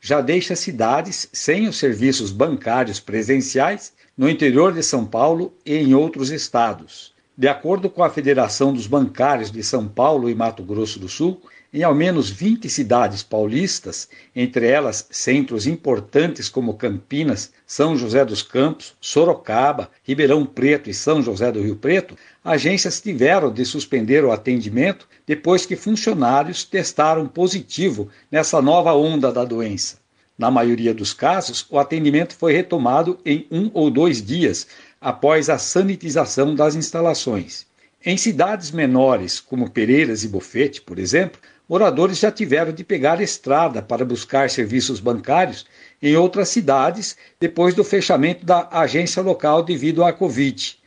já 0.00 0.22
deixa 0.22 0.56
cidades 0.56 1.28
sem 1.30 1.68
os 1.68 1.76
serviços 1.76 2.32
bancários 2.32 2.98
presenciais 2.98 3.92
no 4.16 4.28
interior 4.28 4.72
de 4.72 4.82
São 4.82 5.04
Paulo 5.04 5.54
e 5.64 5.76
em 5.76 5.94
outros 5.94 6.30
estados. 6.30 7.13
De 7.36 7.48
acordo 7.48 7.90
com 7.90 8.04
a 8.04 8.10
Federação 8.10 8.72
dos 8.72 8.86
Bancários 8.86 9.50
de 9.50 9.60
São 9.60 9.88
Paulo 9.88 10.30
e 10.30 10.34
Mato 10.36 10.62
Grosso 10.62 11.00
do 11.00 11.08
Sul, 11.08 11.42
em 11.72 11.82
ao 11.82 11.92
menos 11.92 12.30
20 12.30 12.70
cidades 12.70 13.24
paulistas, 13.24 14.08
entre 14.36 14.68
elas 14.68 15.08
centros 15.10 15.66
importantes 15.66 16.48
como 16.48 16.74
Campinas, 16.74 17.52
São 17.66 17.96
José 17.96 18.24
dos 18.24 18.40
Campos, 18.40 18.94
Sorocaba, 19.00 19.90
Ribeirão 20.04 20.46
Preto 20.46 20.88
e 20.88 20.94
São 20.94 21.20
José 21.20 21.50
do 21.50 21.60
Rio 21.60 21.74
Preto, 21.74 22.16
agências 22.44 23.00
tiveram 23.00 23.52
de 23.52 23.64
suspender 23.64 24.24
o 24.24 24.30
atendimento 24.30 25.08
depois 25.26 25.66
que 25.66 25.74
funcionários 25.74 26.62
testaram 26.62 27.26
positivo 27.26 28.08
nessa 28.30 28.62
nova 28.62 28.94
onda 28.94 29.32
da 29.32 29.44
doença. 29.44 29.98
Na 30.36 30.50
maioria 30.50 30.92
dos 30.92 31.12
casos, 31.12 31.64
o 31.70 31.78
atendimento 31.78 32.34
foi 32.34 32.52
retomado 32.52 33.18
em 33.24 33.46
um 33.50 33.70
ou 33.72 33.88
dois 33.88 34.20
dias 34.20 34.66
após 35.04 35.50
a 35.50 35.58
sanitização 35.58 36.54
das 36.54 36.74
instalações. 36.74 37.66
Em 38.02 38.16
cidades 38.16 38.70
menores, 38.70 39.38
como 39.38 39.68
Pereiras 39.68 40.24
e 40.24 40.28
Bofete, 40.28 40.80
por 40.80 40.98
exemplo, 40.98 41.38
moradores 41.68 42.18
já 42.18 42.32
tiveram 42.32 42.72
de 42.72 42.82
pegar 42.82 43.20
estrada 43.20 43.82
para 43.82 44.02
buscar 44.02 44.48
serviços 44.48 45.00
bancários 45.00 45.66
em 46.00 46.16
outras 46.16 46.48
cidades 46.48 47.18
depois 47.38 47.74
do 47.74 47.84
fechamento 47.84 48.46
da 48.46 48.66
agência 48.70 49.20
local 49.22 49.62
devido 49.62 50.02
à 50.02 50.10
Covid. 50.10 50.78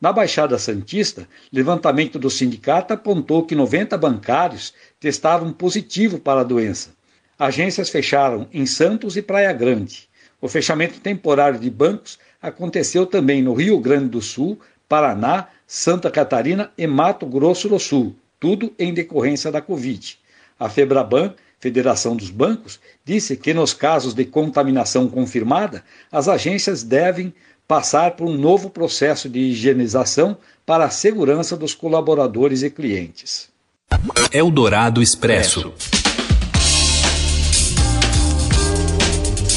Na 0.00 0.12
Baixada 0.12 0.58
Santista, 0.58 1.28
levantamento 1.52 2.18
do 2.18 2.28
sindicato 2.28 2.92
apontou 2.92 3.46
que 3.46 3.54
90 3.54 3.96
bancários 3.96 4.74
testaram 4.98 5.52
positivo 5.52 6.18
para 6.18 6.40
a 6.40 6.44
doença. 6.44 6.90
Agências 7.38 7.88
fecharam 7.88 8.48
em 8.52 8.66
Santos 8.66 9.16
e 9.16 9.22
Praia 9.22 9.52
Grande. 9.52 10.10
O 10.40 10.48
fechamento 10.48 10.98
temporário 11.00 11.60
de 11.60 11.70
bancos 11.70 12.18
aconteceu 12.40 13.06
também 13.06 13.42
no 13.42 13.54
Rio 13.54 13.78
Grande 13.78 14.08
do 14.08 14.20
Sul, 14.20 14.58
Paraná, 14.88 15.48
Santa 15.66 16.10
Catarina 16.10 16.70
e 16.76 16.86
Mato 16.86 17.26
Grosso 17.26 17.68
do 17.68 17.78
Sul, 17.78 18.14
tudo 18.38 18.72
em 18.78 18.92
decorrência 18.92 19.52
da 19.52 19.60
Covid. 19.60 20.18
A 20.58 20.68
Febraban, 20.68 21.34
Federação 21.58 22.16
dos 22.16 22.30
Bancos, 22.30 22.80
disse 23.04 23.36
que 23.36 23.54
nos 23.54 23.72
casos 23.72 24.14
de 24.14 24.24
contaminação 24.24 25.08
confirmada, 25.08 25.84
as 26.10 26.26
agências 26.26 26.82
devem 26.82 27.32
passar 27.68 28.12
por 28.12 28.26
um 28.26 28.36
novo 28.36 28.68
processo 28.68 29.28
de 29.28 29.38
higienização 29.38 30.36
para 30.66 30.86
a 30.86 30.90
segurança 30.90 31.56
dos 31.56 31.74
colaboradores 31.74 32.62
e 32.62 32.70
clientes. 32.70 33.48
Eldorado 34.32 35.00
Expresso. 35.00 35.72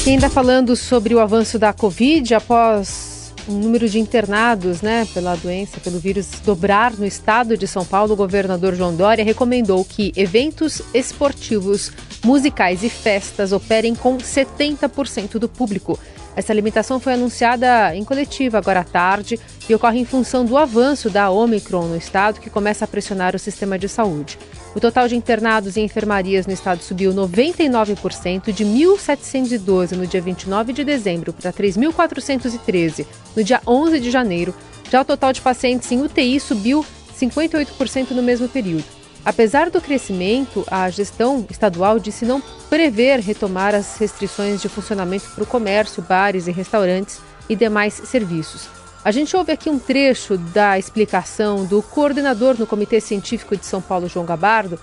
Quem 0.04 0.16
está 0.16 0.28
falando 0.28 0.76
sobre 0.76 1.14
o 1.14 1.18
avanço 1.18 1.58
da 1.58 1.72
Covid 1.72 2.34
após 2.34 3.32
o 3.48 3.52
número 3.52 3.88
de 3.88 3.98
internados 3.98 4.82
né, 4.82 5.08
pela 5.14 5.34
doença, 5.34 5.80
pelo 5.80 5.98
vírus, 5.98 6.28
dobrar 6.44 6.92
no 6.92 7.06
estado 7.06 7.56
de 7.56 7.66
São 7.66 7.86
Paulo, 7.86 8.12
o 8.12 8.16
governador 8.16 8.74
João 8.74 8.94
Dória 8.94 9.24
recomendou 9.24 9.82
que 9.82 10.12
eventos 10.14 10.82
esportivos, 10.92 11.90
musicais 12.22 12.84
e 12.84 12.90
festas 12.90 13.50
operem 13.50 13.94
com 13.94 14.18
70% 14.18 15.38
do 15.38 15.48
público. 15.48 15.98
Essa 16.36 16.52
limitação 16.52 17.00
foi 17.00 17.14
anunciada 17.14 17.96
em 17.96 18.04
coletiva 18.04 18.58
agora 18.58 18.80
à 18.80 18.84
tarde 18.84 19.40
e 19.66 19.74
ocorre 19.74 20.00
em 20.00 20.04
função 20.04 20.44
do 20.44 20.58
avanço 20.58 21.08
da 21.08 21.30
Omicron 21.30 21.86
no 21.86 21.96
estado, 21.96 22.40
que 22.40 22.50
começa 22.50 22.84
a 22.84 22.88
pressionar 22.88 23.34
o 23.34 23.38
sistema 23.38 23.78
de 23.78 23.88
saúde. 23.88 24.38
O 24.74 24.80
total 24.80 25.06
de 25.06 25.14
internados 25.14 25.76
em 25.76 25.84
enfermarias 25.84 26.46
no 26.46 26.52
estado 26.52 26.82
subiu 26.82 27.14
99%, 27.14 28.52
de 28.52 28.64
1.712 28.64 29.92
no 29.92 30.04
dia 30.04 30.20
29 30.20 30.72
de 30.72 30.82
dezembro 30.82 31.32
para 31.32 31.52
3.413 31.52 33.06
no 33.36 33.44
dia 33.44 33.60
11 33.64 34.00
de 34.00 34.10
janeiro. 34.10 34.52
Já 34.90 35.02
o 35.02 35.04
total 35.04 35.32
de 35.32 35.40
pacientes 35.40 35.90
em 35.92 36.02
UTI 36.02 36.40
subiu 36.40 36.84
58% 37.16 38.10
no 38.10 38.22
mesmo 38.22 38.48
período. 38.48 38.84
Apesar 39.24 39.70
do 39.70 39.80
crescimento, 39.80 40.64
a 40.68 40.90
gestão 40.90 41.46
estadual 41.48 42.00
disse 42.00 42.26
não 42.26 42.42
prever 42.68 43.20
retomar 43.20 43.74
as 43.74 43.96
restrições 43.96 44.60
de 44.60 44.68
funcionamento 44.68 45.30
para 45.30 45.44
o 45.44 45.46
comércio, 45.46 46.02
bares 46.02 46.48
e 46.48 46.52
restaurantes 46.52 47.20
e 47.48 47.54
demais 47.54 47.94
serviços. 47.94 48.83
A 49.04 49.10
gente 49.10 49.36
ouve 49.36 49.52
aqui 49.52 49.68
um 49.68 49.78
trecho 49.78 50.38
da 50.38 50.78
explicação 50.78 51.66
do 51.66 51.82
coordenador 51.82 52.56
no 52.58 52.66
Comitê 52.66 53.02
Científico 53.02 53.54
de 53.54 53.66
São 53.66 53.82
Paulo, 53.82 54.08
João 54.08 54.24
Gabardo, 54.24 54.80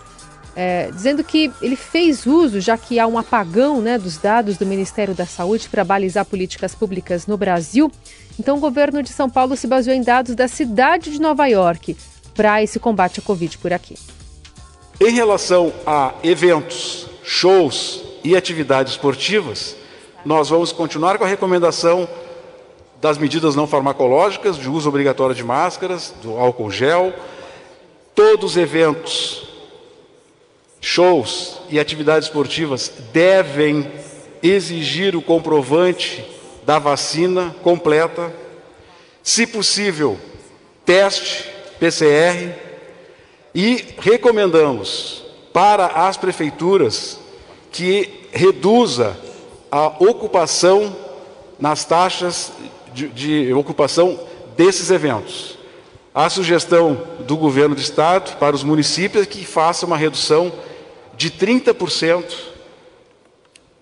é, 0.55 0.91
dizendo 0.91 1.23
que 1.23 1.51
ele 1.59 1.75
fez 1.75 2.27
uso, 2.27 2.61
já 2.61 2.77
que 2.77 2.99
há 2.99 3.07
um 3.07 3.17
apagão 3.17 3.81
né, 3.81 3.97
dos 3.97 4.17
dados 4.17 4.57
do 4.57 4.65
Ministério 4.65 5.15
da 5.15 5.25
Saúde 5.25 5.67
para 5.67 5.83
balizar 5.83 6.23
políticas 6.23 6.75
públicas 6.75 7.25
no 7.25 7.35
Brasil. 7.35 7.91
Então, 8.39 8.57
o 8.57 8.59
governo 8.59 9.01
de 9.01 9.09
São 9.09 9.27
Paulo 9.27 9.57
se 9.57 9.65
baseou 9.65 9.95
em 9.95 10.03
dados 10.03 10.35
da 10.35 10.47
cidade 10.47 11.11
de 11.11 11.19
Nova 11.19 11.47
York 11.47 11.97
para 12.35 12.61
esse 12.61 12.79
combate 12.79 13.19
à 13.19 13.23
Covid 13.23 13.57
por 13.57 13.73
aqui. 13.73 13.97
Em 14.99 15.15
relação 15.15 15.73
a 15.83 16.13
eventos, 16.23 17.07
shows 17.23 18.03
e 18.23 18.35
atividades 18.35 18.93
esportivas, 18.93 19.75
nós 20.23 20.49
vamos 20.49 20.71
continuar 20.71 21.17
com 21.17 21.23
a 21.23 21.27
recomendação 21.27 22.07
das 23.01 23.17
medidas 23.17 23.55
não 23.55 23.65
farmacológicas, 23.65 24.57
de 24.57 24.69
uso 24.69 24.87
obrigatório 24.87 25.33
de 25.33 25.43
máscaras, 25.43 26.13
do 26.21 26.37
álcool 26.37 26.69
gel, 26.69 27.11
todos 28.13 28.51
os 28.51 28.57
eventos, 28.57 29.47
shows 30.79 31.59
e 31.67 31.79
atividades 31.79 32.27
esportivas 32.27 32.91
devem 33.11 33.91
exigir 34.43 35.15
o 35.15 35.21
comprovante 35.21 36.23
da 36.63 36.77
vacina 36.77 37.55
completa, 37.63 38.31
se 39.23 39.47
possível, 39.47 40.19
teste 40.85 41.49
PCR 41.79 42.53
e 43.53 43.95
recomendamos 43.97 45.23
para 45.51 45.87
as 45.87 46.17
prefeituras 46.17 47.19
que 47.71 48.27
reduza 48.31 49.17
a 49.71 49.87
ocupação 49.87 50.95
nas 51.59 51.85
taxas 51.85 52.51
de, 52.93 53.07
de 53.09 53.53
ocupação 53.53 54.19
desses 54.55 54.91
eventos. 54.91 55.57
A 56.13 56.29
sugestão 56.29 57.07
do 57.19 57.37
governo 57.37 57.73
do 57.73 57.81
estado 57.81 58.37
para 58.37 58.55
os 58.55 58.63
municípios 58.63 59.23
é 59.23 59.25
que 59.25 59.45
faça 59.45 59.85
uma 59.85 59.97
redução 59.97 60.51
de 61.15 61.31
30% 61.31 62.25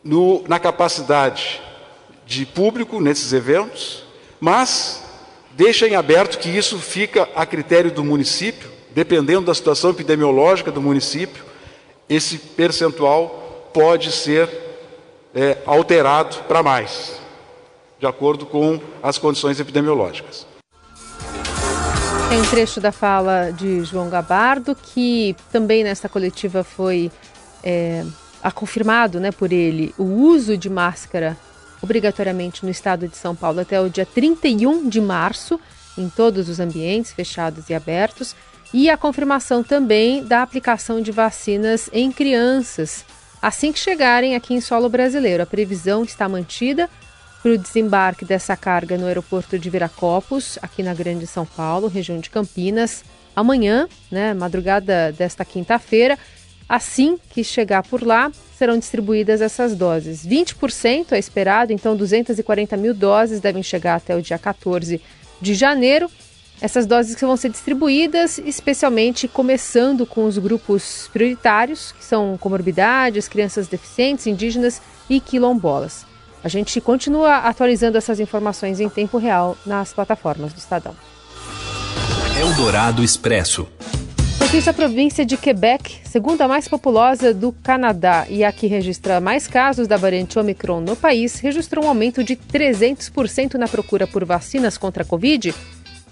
no, 0.04 0.44
na 0.48 0.60
capacidade 0.60 1.60
de 2.26 2.46
público 2.46 3.02
nesses 3.02 3.34
eventos, 3.34 4.04
mas 4.40 5.04
deixa 5.52 5.88
em 5.88 5.96
aberto 5.96 6.38
que 6.38 6.50
isso 6.50 6.78
fica 6.78 7.28
a 7.36 7.46
critério 7.46 7.92
do 7.92 8.04
município, 8.04 8.70
dependendo 8.92 9.48
da 9.48 9.54
situação 9.56 9.90
epidemiológica 9.90 10.72
do 10.72 10.82
município, 10.82 11.44
esse 12.08 12.38
percentual 12.38 13.70
pode 13.74 14.12
ser 14.12 14.50
é, 15.34 15.58
alterado 15.66 16.38
para 16.48 16.62
mais 16.62 17.19
de 18.00 18.08
acordo 18.08 18.46
com 18.46 18.80
as 19.04 19.18
condições 19.18 19.60
epidemiológicas. 19.60 20.48
Tem 22.30 22.40
um 22.40 22.46
trecho 22.46 22.80
da 22.80 22.92
fala 22.92 23.52
de 23.52 23.84
João 23.84 24.10
Gabardo, 24.10 24.76
que 24.76 25.36
também 25.52 25.84
nesta 25.84 26.08
coletiva 26.08 26.64
foi 26.64 27.12
é, 27.64 28.06
confirmado 28.54 29.20
né, 29.20 29.32
por 29.32 29.52
ele 29.52 29.94
o 29.98 30.04
uso 30.04 30.56
de 30.56 30.70
máscara 30.70 31.36
obrigatoriamente 31.82 32.64
no 32.64 32.70
estado 32.70 33.08
de 33.08 33.18
São 33.18 33.36
Paulo 33.36 33.60
até 33.60 33.82
o 33.82 33.90
dia 33.90 34.06
31 34.06 34.88
de 34.88 35.02
março, 35.02 35.60
em 35.98 36.08
todos 36.08 36.48
os 36.50 36.60
ambientes 36.60 37.12
fechados 37.12 37.70
e 37.70 37.74
abertos, 37.74 38.36
e 38.72 38.90
a 38.90 38.98
confirmação 38.98 39.64
também 39.64 40.24
da 40.24 40.44
aplicação 40.44 41.02
de 41.02 41.12
vacinas 41.12 41.90
em 41.92 42.12
crianças 42.12 43.06
assim 43.42 43.72
que 43.72 43.80
chegarem 43.80 44.36
aqui 44.36 44.54
em 44.54 44.62
solo 44.62 44.90
brasileiro. 44.90 45.44
A 45.44 45.46
previsão 45.46 46.04
está 46.04 46.28
mantida 46.28 46.90
para 47.42 47.52
o 47.52 47.58
desembarque 47.58 48.26
dessa 48.26 48.56
carga 48.56 48.98
no 48.98 49.06
aeroporto 49.06 49.58
de 49.58 49.70
Viracopos, 49.70 50.60
aqui 50.62 50.84
na 50.84 50.94
Grande 50.94 51.26
São 51.26 51.46
Paulo, 51.46 51.88
região 51.88 52.20
de 52.20 52.30
Campinas, 52.30 53.04
amanhã, 53.36 53.88
né, 54.12 54.34
madrugada 54.34 55.14
desta 55.14 55.46
quinta-feira. 55.46 56.18
Assim 56.68 57.18
que 57.30 57.44
chegar 57.44 57.82
por 57.84 58.04
lá, 58.04 58.32
serão 58.56 58.78
distribuídas 58.78 59.42
essas 59.42 59.74
doses. 59.76 60.26
20% 60.26 61.14
é 61.14 61.20
esperado, 61.20 61.72
então 61.72 61.96
240 61.96 62.78
mil 62.78 62.94
doses 62.94 63.40
devem 63.40 63.64
chegar 63.64 63.96
até 63.96 64.16
o 64.16 64.22
dia 64.22 64.38
14 64.38 65.02
de 65.42 65.54
janeiro. 65.54 66.12
Essas 66.62 66.86
doses 66.86 67.16
que 67.16 67.26
vão 67.26 67.38
ser 67.38 67.50
distribuídas, 67.50 68.38
especialmente 68.40 69.30
começando 69.30 70.06
com 70.06 70.26
os 70.26 70.38
grupos 70.38 71.10
prioritários, 71.14 71.94
que 71.94 72.04
são 72.04 72.38
comorbidades, 72.38 73.30
crianças 73.30 73.70
deficientes, 73.70 74.28
indígenas 74.28 74.82
e 75.10 75.22
quilombolas. 75.22 76.09
A 76.44 76.48
gente 76.48 76.80
continua 76.80 77.38
atualizando 77.38 77.98
essas 77.98 78.20
informações 78.20 78.80
em 78.80 78.90
tempo 78.90 79.18
real 79.18 79.58
nas 79.66 79.94
plataformas 79.94 80.54
do 80.54 80.58
Estadão. 80.58 80.96
Eldorado 82.40 83.04
Expresso. 83.04 83.68
Notícia 84.40 84.72
a 84.72 84.74
província 84.74 85.26
de 85.26 85.36
Quebec, 85.36 86.00
segunda 86.06 86.48
mais 86.48 86.68
populosa 86.68 87.34
do 87.34 87.52
Canadá 87.52 88.26
e 88.30 88.44
a 88.44 88.52
que 88.52 88.66
registra 88.66 89.20
mais 89.20 89.48
casos 89.48 89.88
da 89.88 89.98
variante 89.98 90.40
Omicron 90.40 90.80
no 90.80 90.96
país, 90.96 91.40
registrou 91.40 91.86
um 91.86 91.90
aumento 91.90 92.24
de 92.24 92.36
300% 92.36 93.56
na 93.56 93.68
procura 93.68 94.08
por 94.08 94.24
vacinas 94.24 94.78
contra 94.78 95.04
a 95.04 95.06
Covid, 95.06 95.54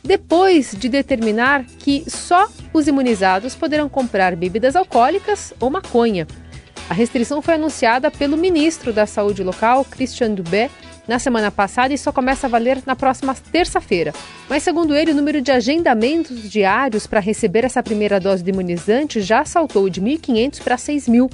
depois 0.04 0.76
de 0.78 0.88
determinar 0.88 1.64
que 1.80 2.04
só 2.08 2.48
os 2.74 2.88
imunizados 2.88 3.56
poderão 3.56 3.90
comprar 3.90 4.36
bebidas 4.36 4.76
alcoólicas 4.76 5.54
ou 5.60 5.70
maconha. 5.70 6.28
A 6.90 6.94
restrição 6.94 7.42
foi 7.42 7.56
anunciada 7.56 8.10
pelo 8.10 8.38
ministro 8.38 8.94
da 8.94 9.06
Saúde 9.06 9.44
local, 9.44 9.84
Christian 9.84 10.34
Dubé, 10.34 10.70
na 11.08 11.20
semana 11.20 11.50
passada 11.50 11.94
e 11.94 11.98
só 11.98 12.12
começa 12.12 12.48
a 12.48 12.50
valer 12.50 12.82
na 12.86 12.96
próxima 12.96 13.36
terça-feira. 13.52 14.14
Mas, 14.50 14.64
segundo 14.64 14.96
ele, 14.96 15.12
o 15.12 15.16
número 15.16 15.42
de 15.42 15.52
agendamentos 15.52 16.50
diários 16.50 17.08
para 17.08 17.20
receber 17.20 17.64
essa 17.64 17.82
primeira 17.82 18.20
dose 18.20 18.44
de 18.44 18.52
imunizante 18.52 19.22
já 19.22 19.46
saltou 19.46 19.90
de 19.90 20.02
1.500 20.02 20.62
para 20.62 20.76
6.000. 20.76 21.32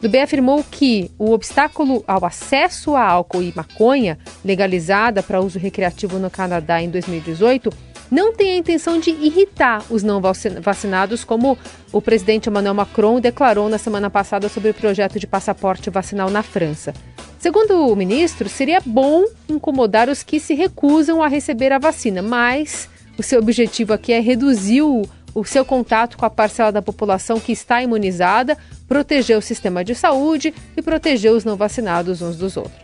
Dubé 0.00 0.22
afirmou 0.22 0.64
que 0.70 1.10
o 1.18 1.32
obstáculo 1.32 2.04
ao 2.06 2.24
acesso 2.24 2.94
a 2.94 3.04
álcool 3.04 3.42
e 3.42 3.52
maconha, 3.54 4.16
legalizada 4.44 5.22
para 5.22 5.40
uso 5.40 5.58
recreativo 5.58 6.20
no 6.20 6.30
Canadá 6.30 6.80
em 6.80 6.88
2018, 6.88 7.70
não 8.10 8.32
tem 8.32 8.52
a 8.52 8.56
intenção 8.56 8.98
de 8.98 9.10
irritar 9.10 9.84
os 9.90 10.02
não 10.02 10.20
vacinados, 10.60 11.24
como 11.24 11.58
o 11.92 12.00
presidente 12.00 12.48
Emmanuel 12.48 12.74
Macron 12.74 13.20
declarou 13.20 13.68
na 13.68 13.78
semana 13.78 14.08
passada 14.08 14.48
sobre 14.48 14.70
o 14.70 14.74
projeto 14.74 15.18
de 15.18 15.26
passaporte 15.26 15.90
vacinal 15.90 16.30
na 16.30 16.42
França. 16.42 16.94
Segundo 17.38 17.86
o 17.86 17.94
ministro, 17.94 18.48
seria 18.48 18.82
bom 18.84 19.24
incomodar 19.48 20.08
os 20.08 20.22
que 20.22 20.40
se 20.40 20.54
recusam 20.54 21.22
a 21.22 21.28
receber 21.28 21.72
a 21.72 21.78
vacina, 21.78 22.20
mas 22.20 22.88
o 23.16 23.22
seu 23.22 23.38
objetivo 23.38 23.92
aqui 23.92 24.12
é 24.12 24.20
reduzir 24.20 24.82
o, 24.82 25.08
o 25.34 25.44
seu 25.44 25.64
contato 25.64 26.16
com 26.16 26.26
a 26.26 26.30
parcela 26.30 26.72
da 26.72 26.82
população 26.82 27.38
que 27.38 27.52
está 27.52 27.82
imunizada, 27.82 28.56
proteger 28.88 29.38
o 29.38 29.42
sistema 29.42 29.84
de 29.84 29.94
saúde 29.94 30.52
e 30.76 30.82
proteger 30.82 31.32
os 31.32 31.44
não 31.44 31.56
vacinados 31.56 32.22
uns 32.22 32.36
dos 32.36 32.56
outros. 32.56 32.74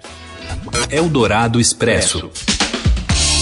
Eldorado 0.90 1.60
Expresso. 1.60 2.30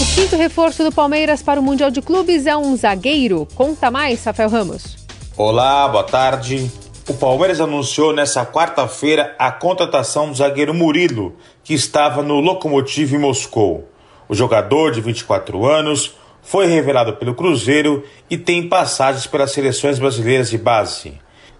O 0.01 0.15
quinto 0.15 0.35
reforço 0.35 0.83
do 0.83 0.91
Palmeiras 0.91 1.43
para 1.43 1.59
o 1.59 1.63
Mundial 1.63 1.91
de 1.91 2.01
Clubes 2.01 2.47
é 2.47 2.57
um 2.57 2.75
zagueiro. 2.75 3.47
Conta 3.53 3.91
mais, 3.91 4.23
Rafael 4.23 4.49
Ramos. 4.49 4.97
Olá, 5.37 5.87
boa 5.87 6.03
tarde. 6.03 6.71
O 7.07 7.13
Palmeiras 7.13 7.61
anunciou 7.61 8.11
nesta 8.11 8.43
quarta-feira 8.43 9.35
a 9.37 9.51
contratação 9.51 10.29
do 10.29 10.35
zagueiro 10.35 10.73
Murilo, 10.73 11.35
que 11.63 11.75
estava 11.75 12.23
no 12.23 12.39
Lokomotiv 12.39 13.13
Moscou. 13.17 13.87
O 14.27 14.33
jogador 14.33 14.91
de 14.91 14.99
24 14.99 15.63
anos 15.65 16.15
foi 16.41 16.65
revelado 16.65 17.13
pelo 17.13 17.35
Cruzeiro 17.35 18.03
e 18.29 18.37
tem 18.37 18.67
passagens 18.67 19.27
pelas 19.27 19.51
seleções 19.51 19.99
brasileiras 19.99 20.49
de 20.49 20.57
base. 20.57 21.13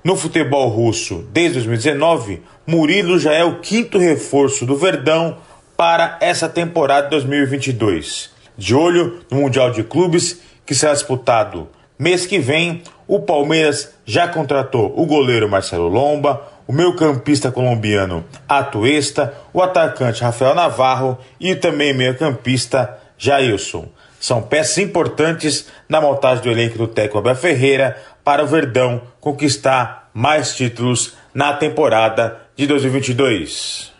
No 0.03 0.17
futebol 0.17 0.67
russo, 0.69 1.23
desde 1.31 1.53
2019, 1.59 2.41
Murilo 2.65 3.19
já 3.19 3.31
é 3.31 3.43
o 3.43 3.59
quinto 3.59 3.97
reforço 3.97 4.65
do 4.65 4.75
Verdão 4.75 5.37
para 5.75 6.17
essa 6.21 6.47
temporada 6.47 7.09
2022. 7.09 8.31
De 8.57 8.75
olho 8.75 9.21
no 9.29 9.41
Mundial 9.41 9.71
de 9.71 9.83
Clubes, 9.83 10.39
que 10.65 10.75
será 10.75 10.93
disputado 10.93 11.67
mês 11.97 12.25
que 12.25 12.39
vem, 12.39 12.83
o 13.07 13.19
Palmeiras 13.19 13.93
já 14.05 14.27
contratou 14.27 14.93
o 14.95 15.05
goleiro 15.05 15.49
Marcelo 15.49 15.87
Lomba, 15.87 16.41
o 16.67 16.73
meio-campista 16.73 17.51
colombiano 17.51 18.25
Atuesta, 18.47 19.33
o 19.53 19.61
atacante 19.61 20.23
Rafael 20.23 20.55
Navarro 20.55 21.17
e 21.39 21.55
também 21.55 21.93
meio-campista 21.93 22.97
Jailson. 23.17 23.87
São 24.19 24.41
peças 24.41 24.77
importantes 24.77 25.67
na 25.87 25.99
montagem 25.99 26.43
do 26.43 26.51
elenco 26.51 26.77
do 26.77 26.87
técnico 26.87 27.17
Abel 27.17 27.35
Ferreira 27.35 27.97
para 28.23 28.43
o 28.43 28.47
Verdão 28.47 29.01
conquistar 29.19 30.09
mais 30.13 30.55
títulos 30.55 31.13
na 31.33 31.53
temporada 31.53 32.37
de 32.55 32.67
2022. 32.67 33.92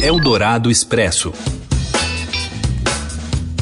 Eldorado 0.00 0.70
Expresso. 0.70 1.32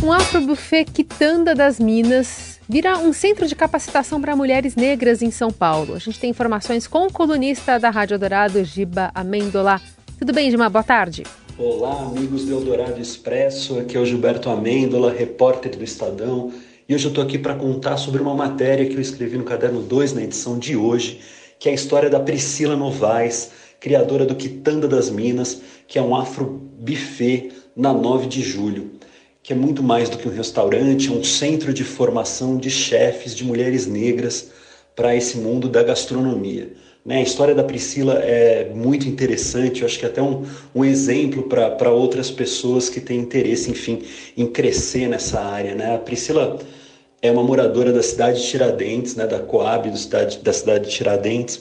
Um 0.03 0.13
afro-buffet 0.13 0.85
Quitanda 0.85 1.55
das 1.55 1.81
Minas 1.81 2.61
vira 2.69 2.99
um 2.99 3.11
centro 3.15 3.49
de 3.49 3.57
capacitação 3.57 4.21
para 4.21 4.37
mulheres 4.37 4.77
negras 4.77 5.23
em 5.23 5.31
São 5.31 5.51
Paulo. 5.51 5.95
A 5.95 5.99
gente 5.99 6.21
tem 6.21 6.29
informações 6.29 6.87
com 6.87 7.07
o 7.07 7.13
colunista 7.13 7.79
da 7.79 7.89
Rádio 7.89 8.17
Eldorado, 8.17 8.63
Giba 8.65 9.11
Amendola. 9.15 9.81
Tudo 10.19 10.35
bem, 10.35 10.51
Giba? 10.51 10.69
Boa 10.69 10.85
tarde. 10.85 11.23
Olá, 11.57 12.03
amigos 12.03 12.45
do 12.45 12.53
Eldorado 12.53 13.01
Expresso. 13.01 13.79
Aqui 13.79 13.97
é 13.97 14.01
o 14.01 14.05
Gilberto 14.05 14.51
Amêndola, 14.51 15.11
repórter 15.11 15.75
do 15.75 15.83
Estadão. 15.83 16.53
E 16.87 16.95
hoje 16.95 17.07
eu 17.07 17.09
estou 17.09 17.25
aqui 17.25 17.39
para 17.39 17.55
contar 17.55 17.97
sobre 17.97 18.21
uma 18.21 18.35
matéria 18.35 18.85
que 18.85 18.95
eu 18.95 19.01
escrevi 19.01 19.39
no 19.39 19.45
Caderno 19.45 19.81
2, 19.81 20.13
na 20.13 20.23
edição 20.23 20.59
de 20.59 20.77
hoje, 20.77 21.19
que 21.59 21.71
é 21.71 21.73
a 21.73 21.75
história 21.75 22.11
da 22.11 22.21
Priscila 22.21 22.77
Novaes, 22.77 23.53
criadora 23.81 24.27
do 24.27 24.35
Quitanda 24.35 24.87
das 24.87 25.11
Minas, 25.11 25.61
que 25.87 25.99
é 25.99 26.03
um 26.03 26.15
afro 26.15 26.45
buffet 26.79 27.53
na 27.75 27.93
9 27.93 28.27
de 28.27 28.43
julho, 28.43 28.93
que 29.43 29.53
é 29.53 29.57
muito 29.57 29.83
mais 29.83 30.09
do 30.09 30.19
que 30.19 30.29
um 30.29 30.33
restaurante, 30.33 31.09
é 31.09 31.13
um 31.13 31.23
centro 31.23 31.73
de 31.73 31.85
formação 31.85 32.57
de 32.57 32.71
chefes, 32.71 33.35
de 33.35 33.45
mulheres 33.45 33.87
negras 33.87 34.51
para 34.95 35.15
esse 35.15 35.37
mundo 35.37 35.69
da 35.69 35.83
gastronomia. 35.83 36.73
Né? 37.05 37.19
A 37.19 37.23
história 37.23 37.55
da 37.55 37.63
Priscila 37.63 38.15
é 38.15 38.73
muito 38.75 39.09
interessante, 39.09 39.83
eu 39.83 39.87
acho 39.87 39.99
que 39.99 40.05
é 40.05 40.09
até 40.09 40.21
um, 40.21 40.45
um 40.75 40.85
exemplo 40.85 41.45
para 41.45 41.93
outras 41.93 42.31
pessoas 42.31 42.89
que 42.89 43.01
têm 43.01 43.21
interesse, 43.21 43.71
enfim, 43.71 44.03
em 44.37 44.47
crescer 44.47 45.09
nessa 45.09 45.41
área. 45.41 45.75
Né? 45.75 45.95
A 45.95 45.99
Priscila 45.99 46.59
é 47.23 47.31
uma 47.31 47.43
moradora 47.43 47.93
da 47.93 48.03
cidade 48.03 48.41
de 48.41 48.49
Tiradentes, 48.49 49.15
né, 49.15 49.27
da 49.27 49.39
Coab 49.39 49.89
do 49.91 49.97
cidade, 49.97 50.39
da 50.39 50.53
cidade 50.53 50.89
de 50.89 50.91
Tiradentes. 50.91 51.61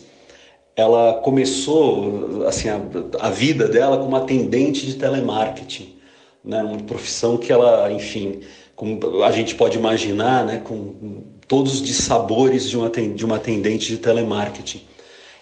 Ela 0.75 1.15
começou 1.15 2.45
assim 2.47 2.67
a, 2.69 2.81
a 3.19 3.29
vida 3.29 3.67
dela 3.67 3.97
como 3.97 4.15
atendente 4.15 4.85
de 4.85 4.95
telemarketing, 4.95 5.95
né, 6.43 6.61
uma 6.61 6.77
profissão 6.79 7.37
que 7.37 7.51
ela, 7.51 7.91
enfim, 7.91 8.41
como 8.75 9.23
a 9.23 9.31
gente 9.31 9.55
pode 9.55 9.77
imaginar, 9.77 10.45
né, 10.45 10.61
com 10.63 11.23
todos 11.47 11.75
os 11.75 11.81
dissabores 11.81 12.69
de 12.69 12.77
uma, 12.77 12.89
de 12.89 13.25
uma 13.25 13.37
atendente 13.37 13.87
de 13.87 13.97
telemarketing. 13.97 14.81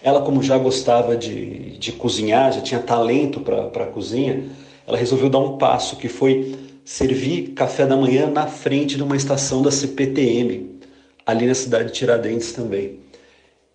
Ela, 0.04 0.22
como 0.22 0.43
já 0.43 0.58
gostava 0.58 1.15
de, 1.15 1.78
de 1.78 1.93
cozinhar, 1.93 2.52
já 2.52 2.62
tinha 2.62 2.80
talento 2.80 3.39
para 3.39 3.84
a 3.84 3.88
cozinha, 3.88 4.43
ela 4.86 4.98
resolveu 4.98 5.30
dar 5.30 5.39
um 5.39 5.58
passo 5.58 5.96
que 5.96 6.10
foi 6.10 6.56
servir 6.84 7.54
café 7.54 7.86
da 7.86 7.96
manhã 7.96 8.30
na 8.30 8.46
frente 8.46 8.98
de 8.98 9.04
uma 9.04 9.15
estação 9.15 9.62
da 9.62 9.72
CPTM, 9.72 10.80
ali 11.26 11.48
na 11.48 11.56
cidade 11.56 11.86
de 11.86 11.93
Tiradentes 11.93 12.52
também. 12.52 13.00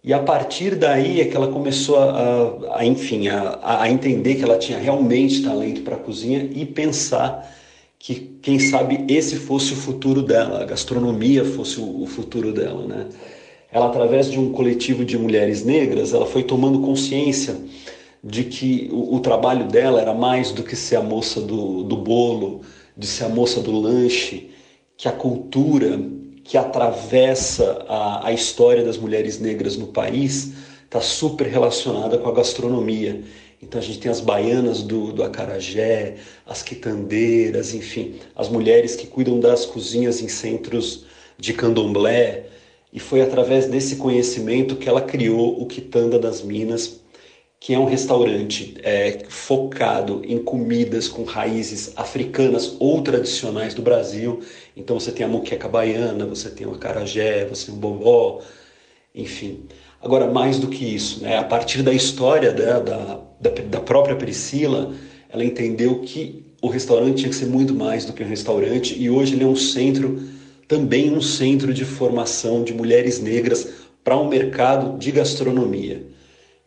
E 0.02 0.12
a 0.12 0.20
partir 0.20 0.76
daí 0.76 1.20
é 1.20 1.24
que 1.24 1.36
ela 1.36 1.48
começou 1.48 1.98
a, 1.98 2.78
a 2.78 2.84
enfim, 2.84 3.28
a, 3.28 3.82
a 3.82 3.90
entender 3.90 4.36
que 4.36 4.44
ela 4.44 4.56
tinha 4.56 4.78
realmente 4.78 5.42
talento 5.42 5.82
para 5.82 5.96
a 5.96 5.98
cozinha 5.98 6.48
e 6.54 6.64
pensar 6.64 7.52
que, 7.98 8.38
quem 8.40 8.58
sabe, 8.58 9.04
esse 9.08 9.36
fosse 9.36 9.72
o 9.72 9.76
futuro 9.76 10.22
dela, 10.22 10.62
a 10.62 10.64
gastronomia 10.64 11.44
fosse 11.44 11.80
o, 11.80 12.02
o 12.02 12.06
futuro 12.06 12.52
dela, 12.52 12.86
né? 12.86 13.06
ela 13.70 13.86
através 13.86 14.30
de 14.30 14.38
um 14.38 14.52
coletivo 14.52 15.04
de 15.04 15.18
mulheres 15.18 15.64
negras, 15.64 16.12
ela 16.12 16.26
foi 16.26 16.42
tomando 16.42 16.80
consciência 16.80 17.56
de 18.22 18.44
que 18.44 18.88
o, 18.90 19.16
o 19.16 19.20
trabalho 19.20 19.66
dela 19.66 20.00
era 20.00 20.14
mais 20.14 20.52
do 20.52 20.62
que 20.62 20.74
ser 20.74 20.96
a 20.96 21.02
moça 21.02 21.40
do, 21.40 21.82
do 21.82 21.96
bolo, 21.96 22.62
de 22.96 23.06
ser 23.06 23.24
a 23.24 23.28
moça 23.28 23.60
do 23.60 23.72
lanche, 23.72 24.50
que 24.96 25.06
a 25.06 25.12
cultura 25.12 26.00
que 26.48 26.56
atravessa 26.56 27.84
a, 27.86 28.28
a 28.28 28.32
história 28.32 28.82
das 28.82 28.96
mulheres 28.96 29.38
negras 29.38 29.76
no 29.76 29.88
país 29.88 30.54
está 30.82 30.98
super 30.98 31.46
relacionada 31.46 32.16
com 32.16 32.26
a 32.26 32.32
gastronomia. 32.32 33.20
Então 33.62 33.78
a 33.78 33.84
gente 33.84 33.98
tem 33.98 34.10
as 34.10 34.20
baianas 34.20 34.82
do, 34.82 35.12
do 35.12 35.22
acarajé, 35.22 36.14
as 36.46 36.62
quitandeiras, 36.62 37.74
enfim, 37.74 38.14
as 38.34 38.48
mulheres 38.48 38.96
que 38.96 39.06
cuidam 39.06 39.38
das 39.38 39.66
cozinhas 39.66 40.22
em 40.22 40.28
centros 40.28 41.04
de 41.36 41.52
candomblé, 41.52 42.46
e 42.90 42.98
foi 42.98 43.20
através 43.20 43.66
desse 43.66 43.96
conhecimento 43.96 44.76
que 44.76 44.88
ela 44.88 45.02
criou 45.02 45.60
o 45.60 45.66
Quitanda 45.66 46.18
das 46.18 46.40
Minas, 46.40 47.00
que 47.60 47.74
é 47.74 47.78
um 47.78 47.84
restaurante 47.84 48.76
é, 48.82 49.24
focado 49.28 50.22
em 50.24 50.38
comidas 50.38 51.08
com 51.08 51.24
raízes 51.24 51.92
africanas 51.96 52.76
ou 52.78 53.02
tradicionais 53.02 53.74
do 53.74 53.82
Brasil. 53.82 54.40
Então 54.76 54.98
você 54.98 55.10
tem 55.10 55.26
a 55.26 55.28
muqueca 55.28 55.68
baiana, 55.68 56.24
você 56.24 56.50
tem 56.50 56.66
o 56.66 56.72
acarajé, 56.72 57.44
você 57.44 57.66
tem 57.66 57.74
o 57.74 57.78
bobó, 57.78 58.40
enfim. 59.14 59.66
Agora, 60.00 60.30
mais 60.30 60.58
do 60.58 60.68
que 60.68 60.84
isso, 60.84 61.22
né, 61.22 61.36
a 61.36 61.44
partir 61.44 61.82
da 61.82 61.92
história 61.92 62.52
da, 62.52 62.78
da, 62.78 63.20
da 63.40 63.80
própria 63.80 64.14
Priscila, 64.14 64.94
ela 65.28 65.44
entendeu 65.44 66.00
que 66.00 66.46
o 66.62 66.68
restaurante 66.68 67.18
tinha 67.18 67.28
que 67.28 67.36
ser 67.36 67.46
muito 67.46 67.74
mais 67.74 68.04
do 68.04 68.12
que 68.12 68.22
um 68.22 68.28
restaurante 68.28 68.96
e 68.96 69.10
hoje 69.10 69.34
ele 69.34 69.44
é 69.44 69.46
um 69.46 69.56
centro 69.56 70.20
também 70.68 71.10
um 71.10 71.20
centro 71.22 71.72
de 71.72 71.84
formação 71.84 72.62
de 72.62 72.74
mulheres 72.74 73.18
negras 73.18 73.66
para 74.04 74.16
um 74.18 74.28
mercado 74.28 74.98
de 74.98 75.10
gastronomia. 75.10 76.06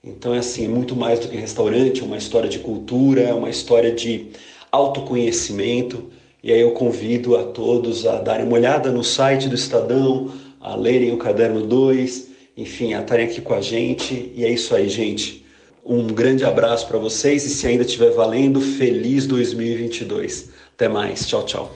Então 0.03 0.33
é 0.33 0.39
assim, 0.39 0.67
muito 0.67 0.95
mais 0.95 1.19
do 1.19 1.27
que 1.27 1.37
restaurante, 1.37 2.01
é 2.01 2.03
uma 2.03 2.17
história 2.17 2.49
de 2.49 2.59
cultura, 2.59 3.21
é 3.21 3.33
uma 3.33 3.49
história 3.49 3.91
de 3.91 4.27
autoconhecimento. 4.71 6.09
E 6.43 6.51
aí 6.51 6.59
eu 6.59 6.71
convido 6.71 7.37
a 7.37 7.43
todos 7.43 8.05
a 8.07 8.19
darem 8.19 8.45
uma 8.45 8.55
olhada 8.55 8.91
no 8.91 9.03
site 9.03 9.47
do 9.47 9.55
Estadão, 9.55 10.31
a 10.59 10.75
lerem 10.75 11.11
o 11.13 11.17
caderno 11.17 11.65
2, 11.65 12.29
enfim, 12.57 12.93
a 12.93 13.01
estarem 13.01 13.27
aqui 13.27 13.41
com 13.41 13.53
a 13.53 13.61
gente. 13.61 14.31
E 14.35 14.43
é 14.43 14.49
isso 14.49 14.75
aí, 14.75 14.89
gente. 14.89 15.45
Um 15.85 16.07
grande 16.07 16.43
abraço 16.43 16.87
para 16.87 16.97
vocês 16.97 17.45
e 17.45 17.49
se 17.49 17.67
ainda 17.67 17.83
estiver 17.83 18.11
valendo, 18.11 18.59
feliz 18.59 19.27
2022. 19.27 20.49
Até 20.73 20.87
mais. 20.87 21.27
Tchau, 21.27 21.45
tchau 21.45 21.75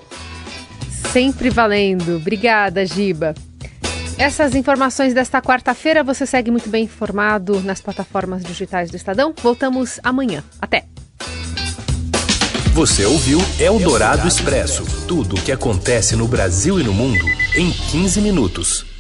sempre 1.16 1.50
valendo. 1.50 2.18
Obrigada, 2.18 2.86
Giba. 2.86 3.34
Essas 4.18 4.56
informações 4.56 5.14
desta 5.14 5.42
quarta-feira 5.42 6.02
você 6.02 6.26
segue 6.26 6.50
muito 6.50 6.70
bem 6.70 6.86
informado 6.86 7.60
nas 7.62 7.82
plataformas 7.82 8.44
digitais 8.44 8.90
do 8.90 8.96
Estadão. 8.96 9.34
Voltamos 9.42 10.00
amanhã. 10.04 10.42
Até. 10.62 10.86
Você 12.74 13.06
ouviu 13.06 13.40
Eldorado 13.60 14.28
Expresso 14.28 14.86
tudo 15.08 15.36
o 15.36 15.42
que 15.42 15.52
acontece 15.52 16.16
no 16.16 16.28
Brasil 16.28 16.80
e 16.80 16.84
no 16.84 16.94
mundo 16.94 17.26
em 17.56 17.72
15 17.72 18.22
minutos. 18.22 18.95